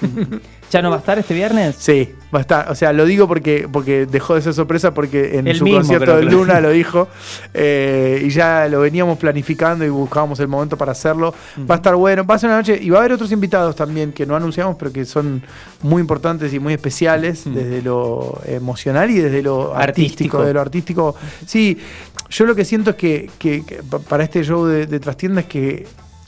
[0.70, 1.76] ¿Ya no va a estar este viernes?
[1.78, 2.70] Sí, va a estar.
[2.70, 6.16] O sea, lo digo porque, porque dejó de ser sorpresa porque en su mismo concierto
[6.16, 7.08] de Luna lo dijo.
[7.54, 11.32] eh, y ya lo veníamos planificando y buscábamos el momento para hacerlo.
[11.70, 12.24] Va a estar bueno.
[12.26, 12.78] Va a ser una noche.
[12.82, 15.42] Y va a haber otros invitados también que no anunciamos, pero que son
[15.82, 20.38] muy importantes y muy especiales desde lo emocional y desde lo artístico.
[20.38, 20.42] Artístico.
[20.44, 21.16] De lo artístico.
[21.46, 21.78] Sí,
[22.30, 25.42] yo lo que siento es que, que- que pa- para este show de, de Trastienda
[25.42, 25.86] es que.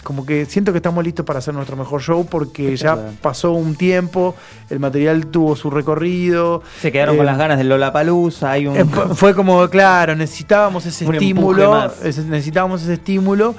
[0.08, 3.12] Como que siento que estamos listos para hacer nuestro mejor show porque ya verdad.
[3.20, 4.34] pasó un tiempo,
[4.70, 8.50] el material tuvo su recorrido, Se quedaron Eh, con las ganas del Lollapalooza.
[8.52, 8.74] Hay un...
[8.74, 11.92] eh, fu- Fue como, claro, necesitábamos ese Un estímulo,
[12.30, 13.54] necesitábamos ese estímulo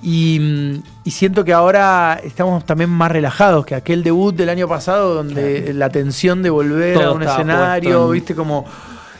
[0.00, 4.68] y, mm, y siento que ahora estamos también más relajados que aquel debut del año
[4.68, 8.64] pasado donde la tensión de volver Todo a un escenario, puesto viste como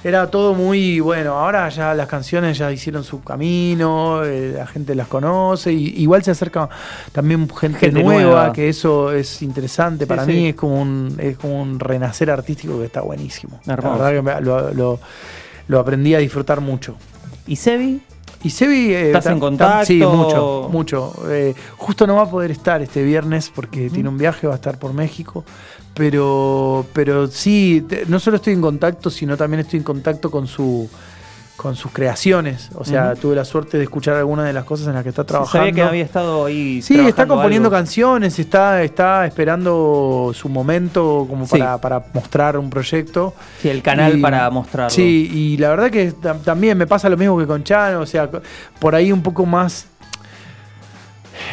[0.02, 4.94] era todo muy bueno, ahora ya las canciones ya hicieron su camino, eh, la gente
[4.94, 6.68] las conoce, y igual se acerca
[7.12, 8.52] también gente, Gente nueva, nueva.
[8.52, 10.32] que eso es interesante Sí, para sí.
[10.32, 13.60] mí, es como un es como un renacer artístico que está buenísimo.
[13.66, 13.98] Hermoso.
[14.02, 15.00] La verdad que me- lo, lo-
[15.68, 16.96] lo aprendí a disfrutar mucho.
[17.46, 18.00] ¿Y Sebi?
[18.42, 18.92] Y Sebi...
[18.94, 19.87] eh, ¿Estás en contacto?
[19.87, 21.12] Sí, mucho, mucho.
[21.29, 24.57] Eh, justo no va a poder estar este viernes porque tiene un viaje, va a
[24.57, 25.44] estar por México.
[25.94, 30.46] Pero, pero sí, te- no solo estoy en contacto, sino también estoy en contacto con
[30.46, 30.88] su
[31.61, 32.70] con sus creaciones.
[32.75, 33.20] O sea, Ujú.
[33.20, 35.59] tuve la suerte de escuchar algunas de las cosas en las que está trabajando.
[35.66, 36.81] Sabía que había estado ahí.
[36.81, 37.77] Sí, está componiendo algo.
[37.77, 41.59] canciones, está, está esperando su momento como Sí.
[41.59, 43.35] para, para mostrar un proyecto.
[43.61, 44.88] Sí, el canal Y- para mostrarlo.
[44.90, 48.07] Sí, y la verdad que tam- también me pasa lo mismo que con Chano, o
[48.07, 48.31] sea,
[48.79, 49.87] por ahí un poco más...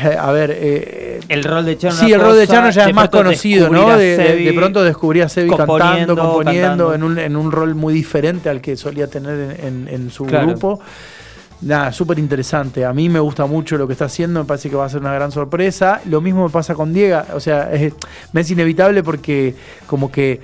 [0.04, 1.96] eh, A ver, eh, El rol de Chano.
[1.96, 3.96] sí, el rol de Chano ya es más conocido, ¿no?
[3.98, 6.94] De, de- Sebi de pronto descubrí a Sebi cantando, componiendo, componiendo, cantando.
[6.94, 10.26] En, un, en un rol muy diferente al que solía tener en, en- en su
[10.26, 10.48] Claro.
[10.48, 10.80] grupo.
[11.60, 12.86] Nada, súper interesante.
[12.86, 15.02] A mí me gusta mucho lo que está haciendo, me parece que va a ser
[15.02, 16.02] una gran sorpresa.
[16.06, 17.94] Lo mismo me pasa con Diego, o sea, es-
[18.32, 19.56] me es inevitable porque
[19.88, 20.40] como que,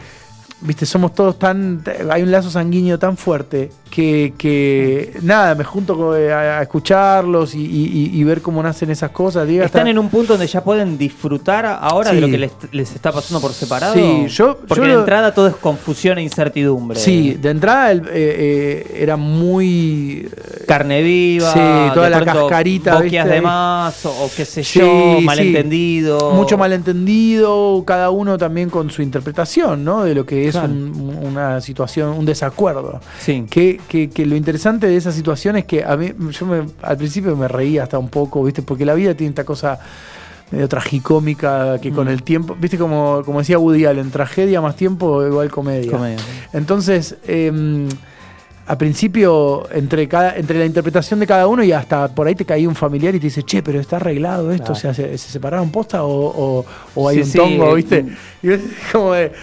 [0.63, 5.95] viste, somos todos tan, hay un lazo sanguíneo tan fuerte que, que nada, me junto
[5.95, 9.47] co- a, escucharlos y, y- y- ver cómo nacen esas cosas.
[9.47, 12.95] ¿Están está- en un punto donde ya pueden disfrutar ahora de lo que les, les
[12.95, 13.93] está pasando por separado?
[13.93, 16.99] Sí, yo- Porque yo de lo- entrada todo es confusión e incertidumbre.
[16.99, 20.28] Sí, de entrada el- eh, eh, era muy...
[20.67, 21.52] Carne viva.
[21.54, 21.60] Sí,
[21.93, 25.26] toda de la cascarita, Boquias de más, o, qué sé Sí, yo, sí.
[25.26, 26.32] malentendido.
[26.32, 30.04] Mucho malentendido, cada uno también con su interpretación, ¿no?
[30.04, 30.67] De lo que es Claro.
[30.71, 32.99] un- una situación, un desacuerdo.
[33.19, 33.45] Sí.
[33.49, 36.97] Que, que- que lo interesante de esa situación es que a mí, yo me- al
[36.97, 38.62] principio me reía hasta un poco, ¿viste?
[38.62, 39.80] Porque la vida tiene esta cosa
[40.52, 42.10] medio tragicómica que con Mm.
[42.12, 42.78] el tiempo, ¿viste?
[42.78, 45.91] Como, como decía Woody Allen, tragedia más tiempo igual comedia.
[45.91, 46.17] Comedia.
[46.54, 47.52] Entonces, eh,
[48.65, 52.45] al principio, entre, cada, entre la interpretación de cada uno y hasta por ahí te
[52.45, 54.78] caía un familiar y te dice, che, pero está arreglado esto, Claro.
[54.78, 56.09] o sea, ¿se, se separaron posta o,
[56.59, 58.05] o- o hay Sí, un sí, tongo, viste?
[58.41, 58.61] Y, es
[58.91, 59.34] como de-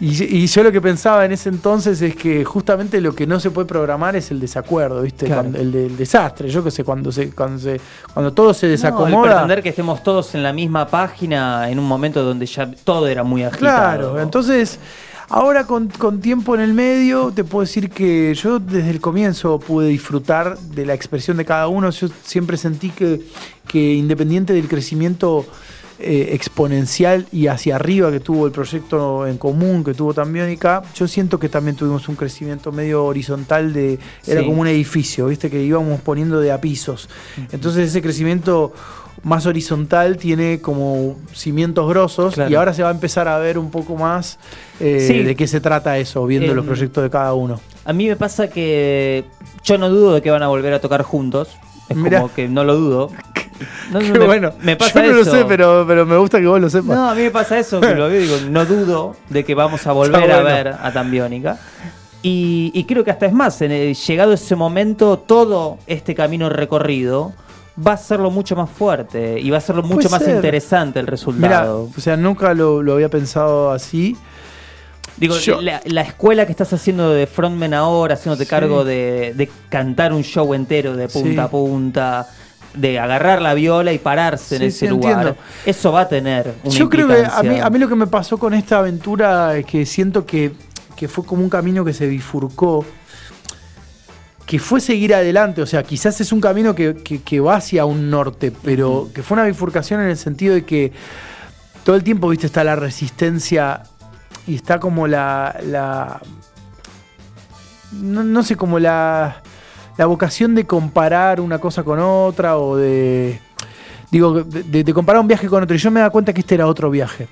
[0.00, 3.38] y- y yo lo que pensaba en ese entonces es que justamente lo que no
[3.38, 5.26] se puede programar es el desacuerdo, ¿viste?
[5.26, 5.42] Claro.
[5.42, 7.78] Cuando- el, del desastre, yo que sé, cuando se, cuando se,
[8.14, 9.22] cuando todo se No, el desacomoda.
[9.32, 13.22] pretender que estemos todos en la misma página en un momento donde ya todo era
[13.24, 13.58] muy agitado.
[13.76, 14.78] Claro, entonces
[15.30, 19.58] ahora con, con tiempo en el medio te puedo decir que yo desde el comienzo
[19.58, 21.90] pude disfrutar de la expresión de cada uno.
[21.90, 23.20] Yo siempre sentí que,
[23.66, 25.46] que independiente del crecimiento
[26.02, 31.06] eh, exponencial y hacia arriba que tuvo el proyecto en común, que tuvo Tambiónica, yo
[31.06, 33.98] siento que también tuvimos un crecimiento medio horizontal de.
[34.26, 34.46] Era Sí.
[34.46, 37.10] como un edificio, viste, que íbamos poniendo de a pisos.
[37.52, 38.72] Entonces ese crecimiento
[39.22, 42.50] más horizontal tiene como cimientos grosos Claro.
[42.50, 44.38] y ahora se va a empezar a ver un poco más
[44.80, 45.22] eh, Sí.
[45.22, 47.60] de qué se trata eso, viendo Em, los proyectos de cada uno.
[47.84, 49.24] A mí me pasa que
[49.64, 51.48] yo no dudo de que van a volver a tocar juntos.
[51.88, 52.20] Es Mirá.
[52.22, 53.10] como que no lo dudo.
[53.92, 55.32] No, me, bueno, me pasa yo no eso.
[55.32, 56.96] lo sé, pero, pero me gusta que vos lo sepas.
[56.96, 59.92] No, a mí me pasa eso, que lo digo, no dudo de que vamos a
[59.92, 61.58] volver a ver a Tambiónica.
[62.22, 66.48] Y, y creo que hasta es más, en el- llegado ese momento, todo este camino
[66.48, 67.34] recorrido
[67.78, 70.36] va a hacerlo mucho más fuerte y va a hacerlo mucho más ser.
[70.36, 71.88] interesante el resultado.
[71.96, 74.16] o sea, nunca lo, lo había pensado así.
[75.16, 78.50] Digo, la, la escuela que estás haciendo de frontman ahora, haciéndote Sí.
[78.50, 81.38] cargo de, de cantar un show entero de punta Sí.
[81.38, 82.28] a punta,
[82.74, 85.36] de agarrar la viola y pararse en ese lugar, entiendo.
[85.66, 88.06] eso va a tener una Yo creo que a mí, a mí lo que me
[88.06, 90.52] pasó con esta aventura es que siento que,
[90.96, 92.84] que fue como un camino que se bifurcó,
[94.50, 97.84] que fue seguir adelante, o sea, quizás es un camino que, que- que va hacia
[97.84, 100.92] un norte, pero que fue una bifurcación en el sentido de que
[101.84, 103.84] todo el tiempo, viste, está la resistencia
[104.48, 105.56] y está como la...
[105.62, 106.20] la
[107.92, 109.40] no, no sé, como la,
[109.96, 113.40] la vocación de comparar una cosa con otra o de
[114.10, 115.76] digo, de, de comparar un viaje con otro.
[115.76, 117.28] Y yo me da cuenta que este era otro viaje.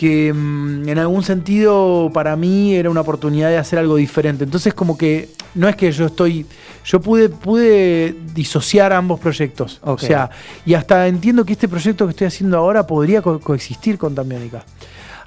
[0.00, 4.44] Que mm, en algún sentido para mí era una oportunidad de hacer algo diferente.
[4.44, 6.46] Entonces como que no es que yo estoy,
[6.86, 9.78] yo pude, pude disociar ambos proyectos.
[9.82, 10.30] O sea,
[10.64, 14.64] y hasta entiendo que este proyecto que estoy haciendo ahora podría co- coexistir con Tambiónica.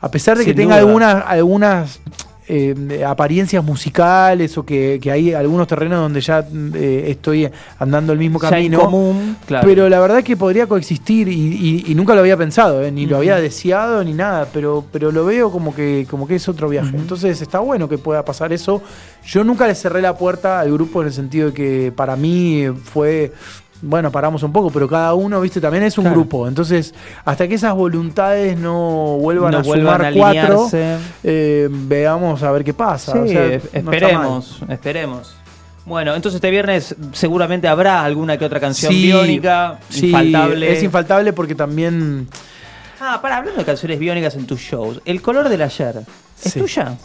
[0.02, 0.88] A pesar de que tenga duda.
[0.88, 2.00] algunas, algunas
[2.48, 8.20] eh, apariencias musicales o que, que hay algunos terrenos donde ya eh, estoy andando el
[8.20, 8.80] mismo camino.
[8.82, 9.68] común, claro.
[9.68, 12.92] Pero la verdad que podría coexistir y, y- y nunca lo había pensado, ¿eh?
[12.92, 16.48] ni lo había deseado ni nada, pero, pero lo veo como que, como que es
[16.50, 16.96] otro viaje.
[16.96, 18.82] Entonces está bueno que pueda pasar eso.
[19.26, 22.66] Yo nunca le cerré la puerta al grupo en el sentido de que para mí
[22.84, 23.32] fue,
[23.84, 26.20] bueno, paramos un poco, pero cada uno, viste, también es un Claro.
[26.22, 26.48] grupo.
[26.48, 26.94] Entonces,
[27.26, 30.70] hasta que esas voluntades no vuelvan No a vuelvan sumar a cuatro,
[31.24, 33.12] eh, veamos a ver qué pasa.
[33.12, 35.36] Sí, O sea, no esperemos, esperemos.
[35.86, 40.72] Bueno, entonces este viernes seguramente habrá alguna que otra canción Sí, biónica, sí, infaltable.
[40.72, 42.28] Es infaltable porque también.
[43.02, 46.04] Ah, para hablando de canciones biónicas en tus shows, El color del ayer,
[46.42, 46.96] ¿es tuya?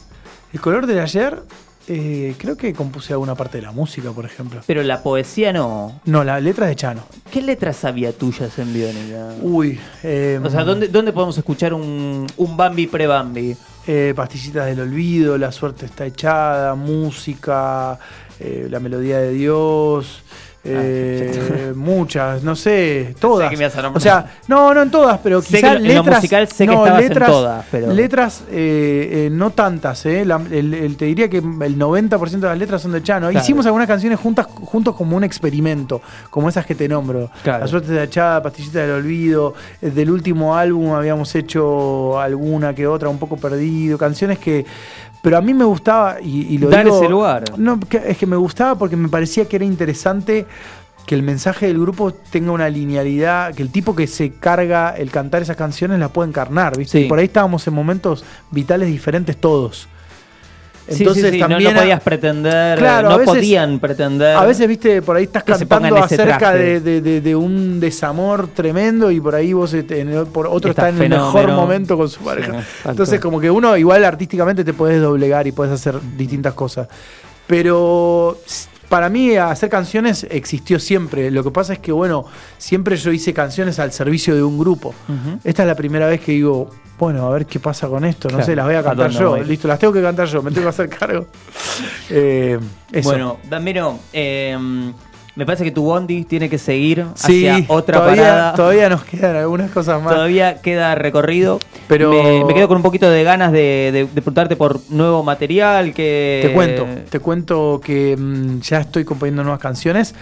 [0.53, 1.43] El color del ayer,
[1.89, 4.61] eh, creo que compuse alguna parte de la música, por ejemplo.
[4.67, 6.01] Pero la poesía no.
[6.05, 7.03] No, la letra es de Chano.
[7.31, 9.35] ¿Qué letras había tuyas en biónica?
[9.43, 13.57] Uy, eh, O sea, ¿dónde, dónde podemos escuchar un, un Bambi pre-Bambi?
[13.87, 17.99] eh, Pastillitas del Olvido, La Suerte está echada, música,
[18.39, 20.23] eh, La Melodía de Dios.
[20.71, 23.51] Eh, muchas, no sé, todas.
[23.53, 23.93] nombrar.
[23.97, 26.17] o sea, no, no en todas, pero Sé quizás que en lo letras.
[26.17, 30.25] musical sé que no, estabas en letras, todas, pero- letras eh, eh, no tantas, eh.
[30.25, 33.29] La- el- el- te diría que el 90% de las letras son de Chano.
[33.31, 33.43] Claro.
[33.45, 36.01] Hicimos algunas canciones juntas, juntos como un experimento,
[36.31, 37.31] como esas que te nombro.
[37.43, 37.61] Claro.
[37.61, 39.55] La Suerte está echada, Pastillita del Olvido.
[39.81, 43.97] Del último álbum habíamos hecho alguna que otra, un poco perdido.
[43.99, 44.65] Canciones que.
[45.23, 47.45] Pero a mí me gustaba, y, y lo Dar digo- ese lugar.
[47.57, 50.47] No, es que me gustaba porque me parecía que era interesante
[51.07, 55.11] que el mensaje del grupo tenga una linealidad, que el tipo que se carga el
[55.11, 56.99] cantar esas canciones la pueda encarnar, ¿viste?
[56.99, 57.05] Sí.
[57.07, 59.89] Y por ahí estábamos en momentos vitales diferentes todos.
[60.89, 64.37] Sí, sí, sí, no- también no, a- podías pretender, Claro, no veces- podían pretender.
[64.37, 69.11] a veces, viste, por ahí estás cantando acerca de, de- de- de un desamor tremendo
[69.11, 72.09] y por ahí vos, este, en por otro Está está en el mejor momento con
[72.09, 72.63] su pareja.
[72.87, 76.89] Entonces, como que uno igual artísticamente te puedes doblegar y puedes hacer distintas cosas.
[77.47, 78.39] Pero
[78.89, 81.31] para mí hacer canciones existió siempre.
[81.31, 82.25] Lo que pasa es que, bueno,
[82.57, 84.95] siempre yo hice canciones al servicio de un grupo.
[85.45, 88.29] Esta es la primera vez que digo, bueno, a ver qué pasa con esto.
[88.29, 89.31] No Claro, sé, las voy a ¿a cantar yo.
[89.31, 89.45] voy?
[89.45, 91.27] Listo, las tengo que cantar yo, me tengo que hacer cargo.
[92.11, 92.59] Eh,
[92.91, 93.09] eso.
[93.11, 94.57] Bueno, Damiro, eh,
[95.39, 98.55] me parece que tu bondi tiene que seguir Sí, hacia otra todavía, parada.
[98.55, 100.13] todavía nos quedan algunas cosas más.
[100.13, 101.61] Todavía queda recorrido.
[101.87, 105.23] Pero- me, me quedo con un poquito de ganas de, de- de preguntarte por nuevo
[105.23, 105.95] material.
[105.95, 110.13] Que Te cuento, te cuento que mm, ya estoy componiendo nuevas canciones.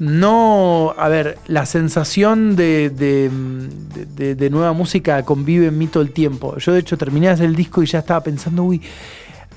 [0.00, 2.90] No, a ver, la sensación mm, de-
[4.16, 6.56] de- de nueva música convive en mí todo el tiempo.
[6.58, 8.82] Yo de hecho terminé de hacer el disco y ya estaba pensando, uy,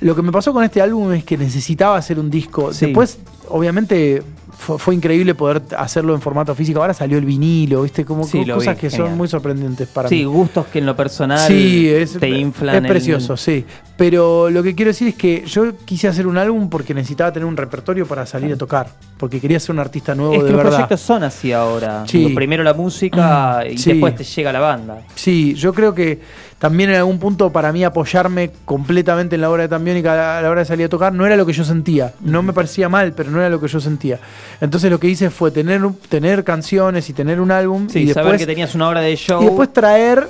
[0.01, 2.71] lo que me pasó con este álbum es que necesitaba hacer un disco.
[2.73, 2.85] Sí.
[2.87, 3.17] Después,
[3.49, 4.21] obviamente,
[4.57, 6.81] fue, fue increíble poder hacerlo en formato físico.
[6.81, 8.03] Ahora salió el vinilo, ¿viste?
[8.05, 9.09] Como Sí, cosas vi, que genial.
[9.09, 10.23] son muy sorprendentes para Sí, mí.
[10.25, 12.75] gustos que en lo personal Sí, es, te inflan.
[12.75, 13.65] es el- precioso, sí.
[13.97, 17.45] Pero lo que quiero decir es que yo quise hacer un álbum porque necesitaba tener
[17.45, 18.87] un repertorio para salir a tocar.
[19.17, 20.71] Porque quería ser un artista nuevo Es que de los verdad.
[20.71, 22.03] proyectos son así ahora.
[22.05, 22.33] Sí.
[22.35, 23.91] Primero la música y Sí.
[23.93, 24.97] después te llega la banda.
[25.15, 26.19] Sí, yo creo que
[26.59, 30.49] también en algún punto para mí apoyarme completamente en la obra de Tambiónica a la
[30.49, 32.13] hora de salir a tocar no era lo que yo sentía.
[32.19, 34.19] No me parecía mal, pero no era lo que yo sentía.
[34.61, 38.31] Entonces lo que hice fue tener, tener canciones y tener un álbum Sí, y saber
[38.33, 39.41] después, que tenías una obra de show.
[39.41, 40.27] y después traer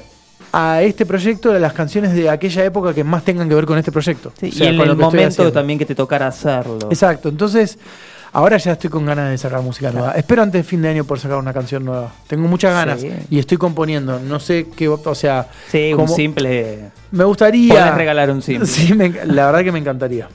[0.51, 3.91] a este proyecto las canciones de aquella época que más tengan que ver con este
[3.91, 4.31] proyecto.
[4.39, 6.79] Sí, O sea, y en el momento también que te tocara hacerlo.
[6.89, 7.77] Exacto, entonces
[8.35, 10.11] ahora ya estoy con ganas de sacar música nueva.
[10.11, 12.11] Espero antes de fin de año por sacar una canción nueva.
[12.27, 13.09] Tengo muchas ganas Sí.
[13.29, 14.19] y estoy componiendo.
[14.19, 16.91] No sé qué, o sea, Sí, un simple.
[17.11, 17.73] me gustaría.
[17.73, 18.67] Podés regalar un simple.
[18.75, 20.27] Sí, me la verdad que me encantaría.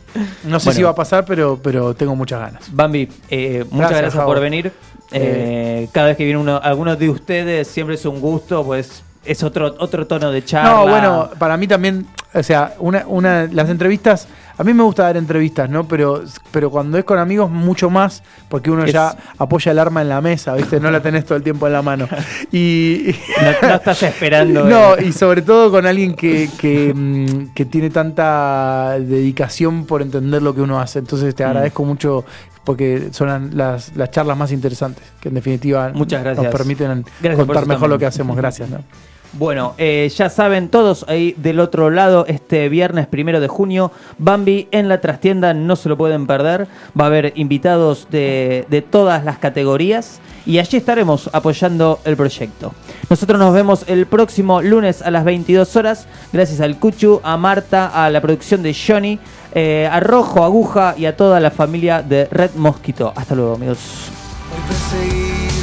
[0.44, 0.76] No sé Bueno.
[0.76, 2.74] si va a pasar, pero, pero tengo muchas ganas.
[2.74, 4.72] Bambi, eh, muchas Gracias, por venir.
[5.12, 9.42] Eh, cada vez que viene uno, alguno de ustedes, siempre es un gusto, pues es
[9.42, 10.70] otro, otro tono de charla.
[10.70, 15.02] No, bueno, para mí también, o sea, una, una, las entrevistas, a mí me gusta
[15.04, 15.86] dar entrevistas, ¿no?
[15.86, 20.00] Pero, pero cuando es con amigos, mucho más, porque uno Es- ya apoya el arma
[20.02, 20.80] en la mesa, ¿viste?
[20.80, 22.08] No la tenés todo el tiempo en la mano.
[22.52, 23.14] Y.
[23.62, 24.64] No, no estás esperando.
[24.68, 25.06] No, eh.
[25.06, 30.54] y sobre todo con alguien que, que, mm, que tiene tanta dedicación por entender lo
[30.54, 30.98] que uno hace.
[30.98, 31.36] Entonces Mm.
[31.36, 32.24] te agradezco mucho
[32.64, 36.44] porque son las, las charlas más interesantes, que en definitiva Muchas gracias.
[36.44, 37.90] nos permiten Gracias contar mejor también.
[37.90, 38.36] lo que hacemos.
[38.36, 38.68] Gracias.
[38.70, 38.78] ¿no?
[39.32, 44.66] Bueno, eh, ya saben todos ahí del otro lado, este viernes primero de junio, Bambi
[44.72, 46.66] en la trastienda, no se lo pueden perder.
[46.98, 52.72] Va a haber invitados de, todas las categorías y allí estaremos apoyando el proyecto.
[53.08, 57.86] Nosotros nos vemos el próximo lunes a las 22 horas, gracias al Cuchu, a Marta,
[57.86, 59.20] a la producción de Johnny,
[59.54, 63.12] eh, a Rojo, Aguja y a toda la familia de Red Mosquito.
[63.14, 63.78] Hasta luego, amigos.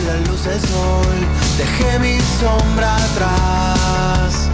[0.08, 1.18] La luz del sol,
[1.58, 4.50] dejé mi sombra atrás,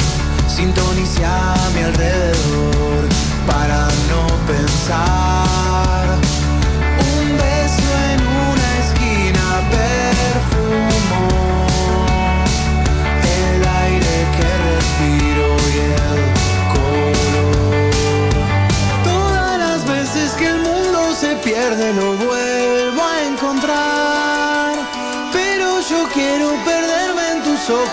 [0.48, 3.08] sintonicé a mi alrededor
[3.46, 5.43] para no pensar.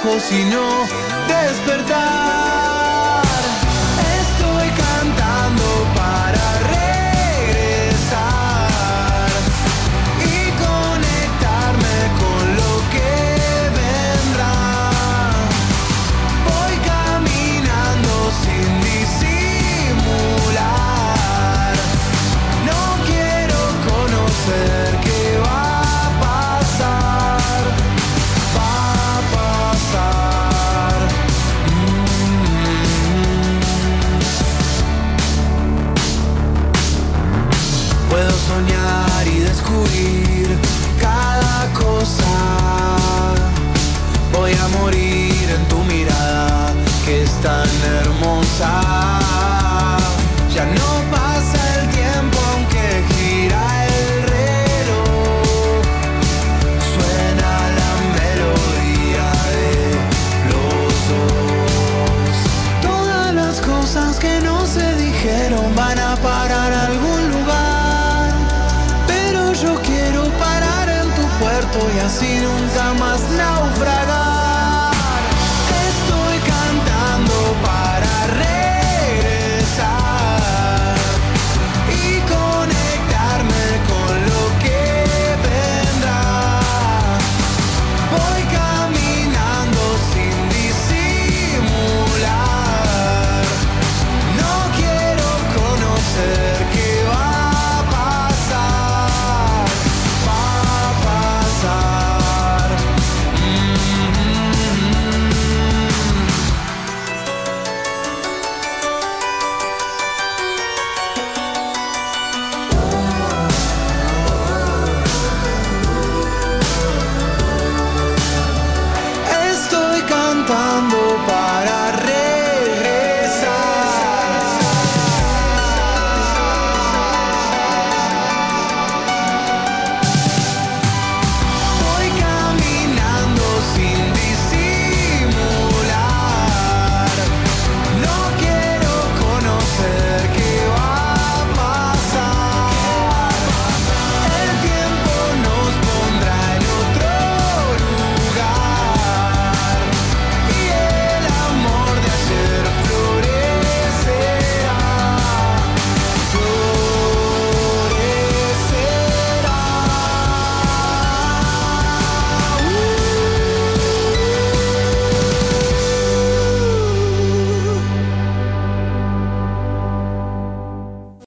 [0.03, 0.87] En tus ojos y no
[1.29, 2.70] despertar.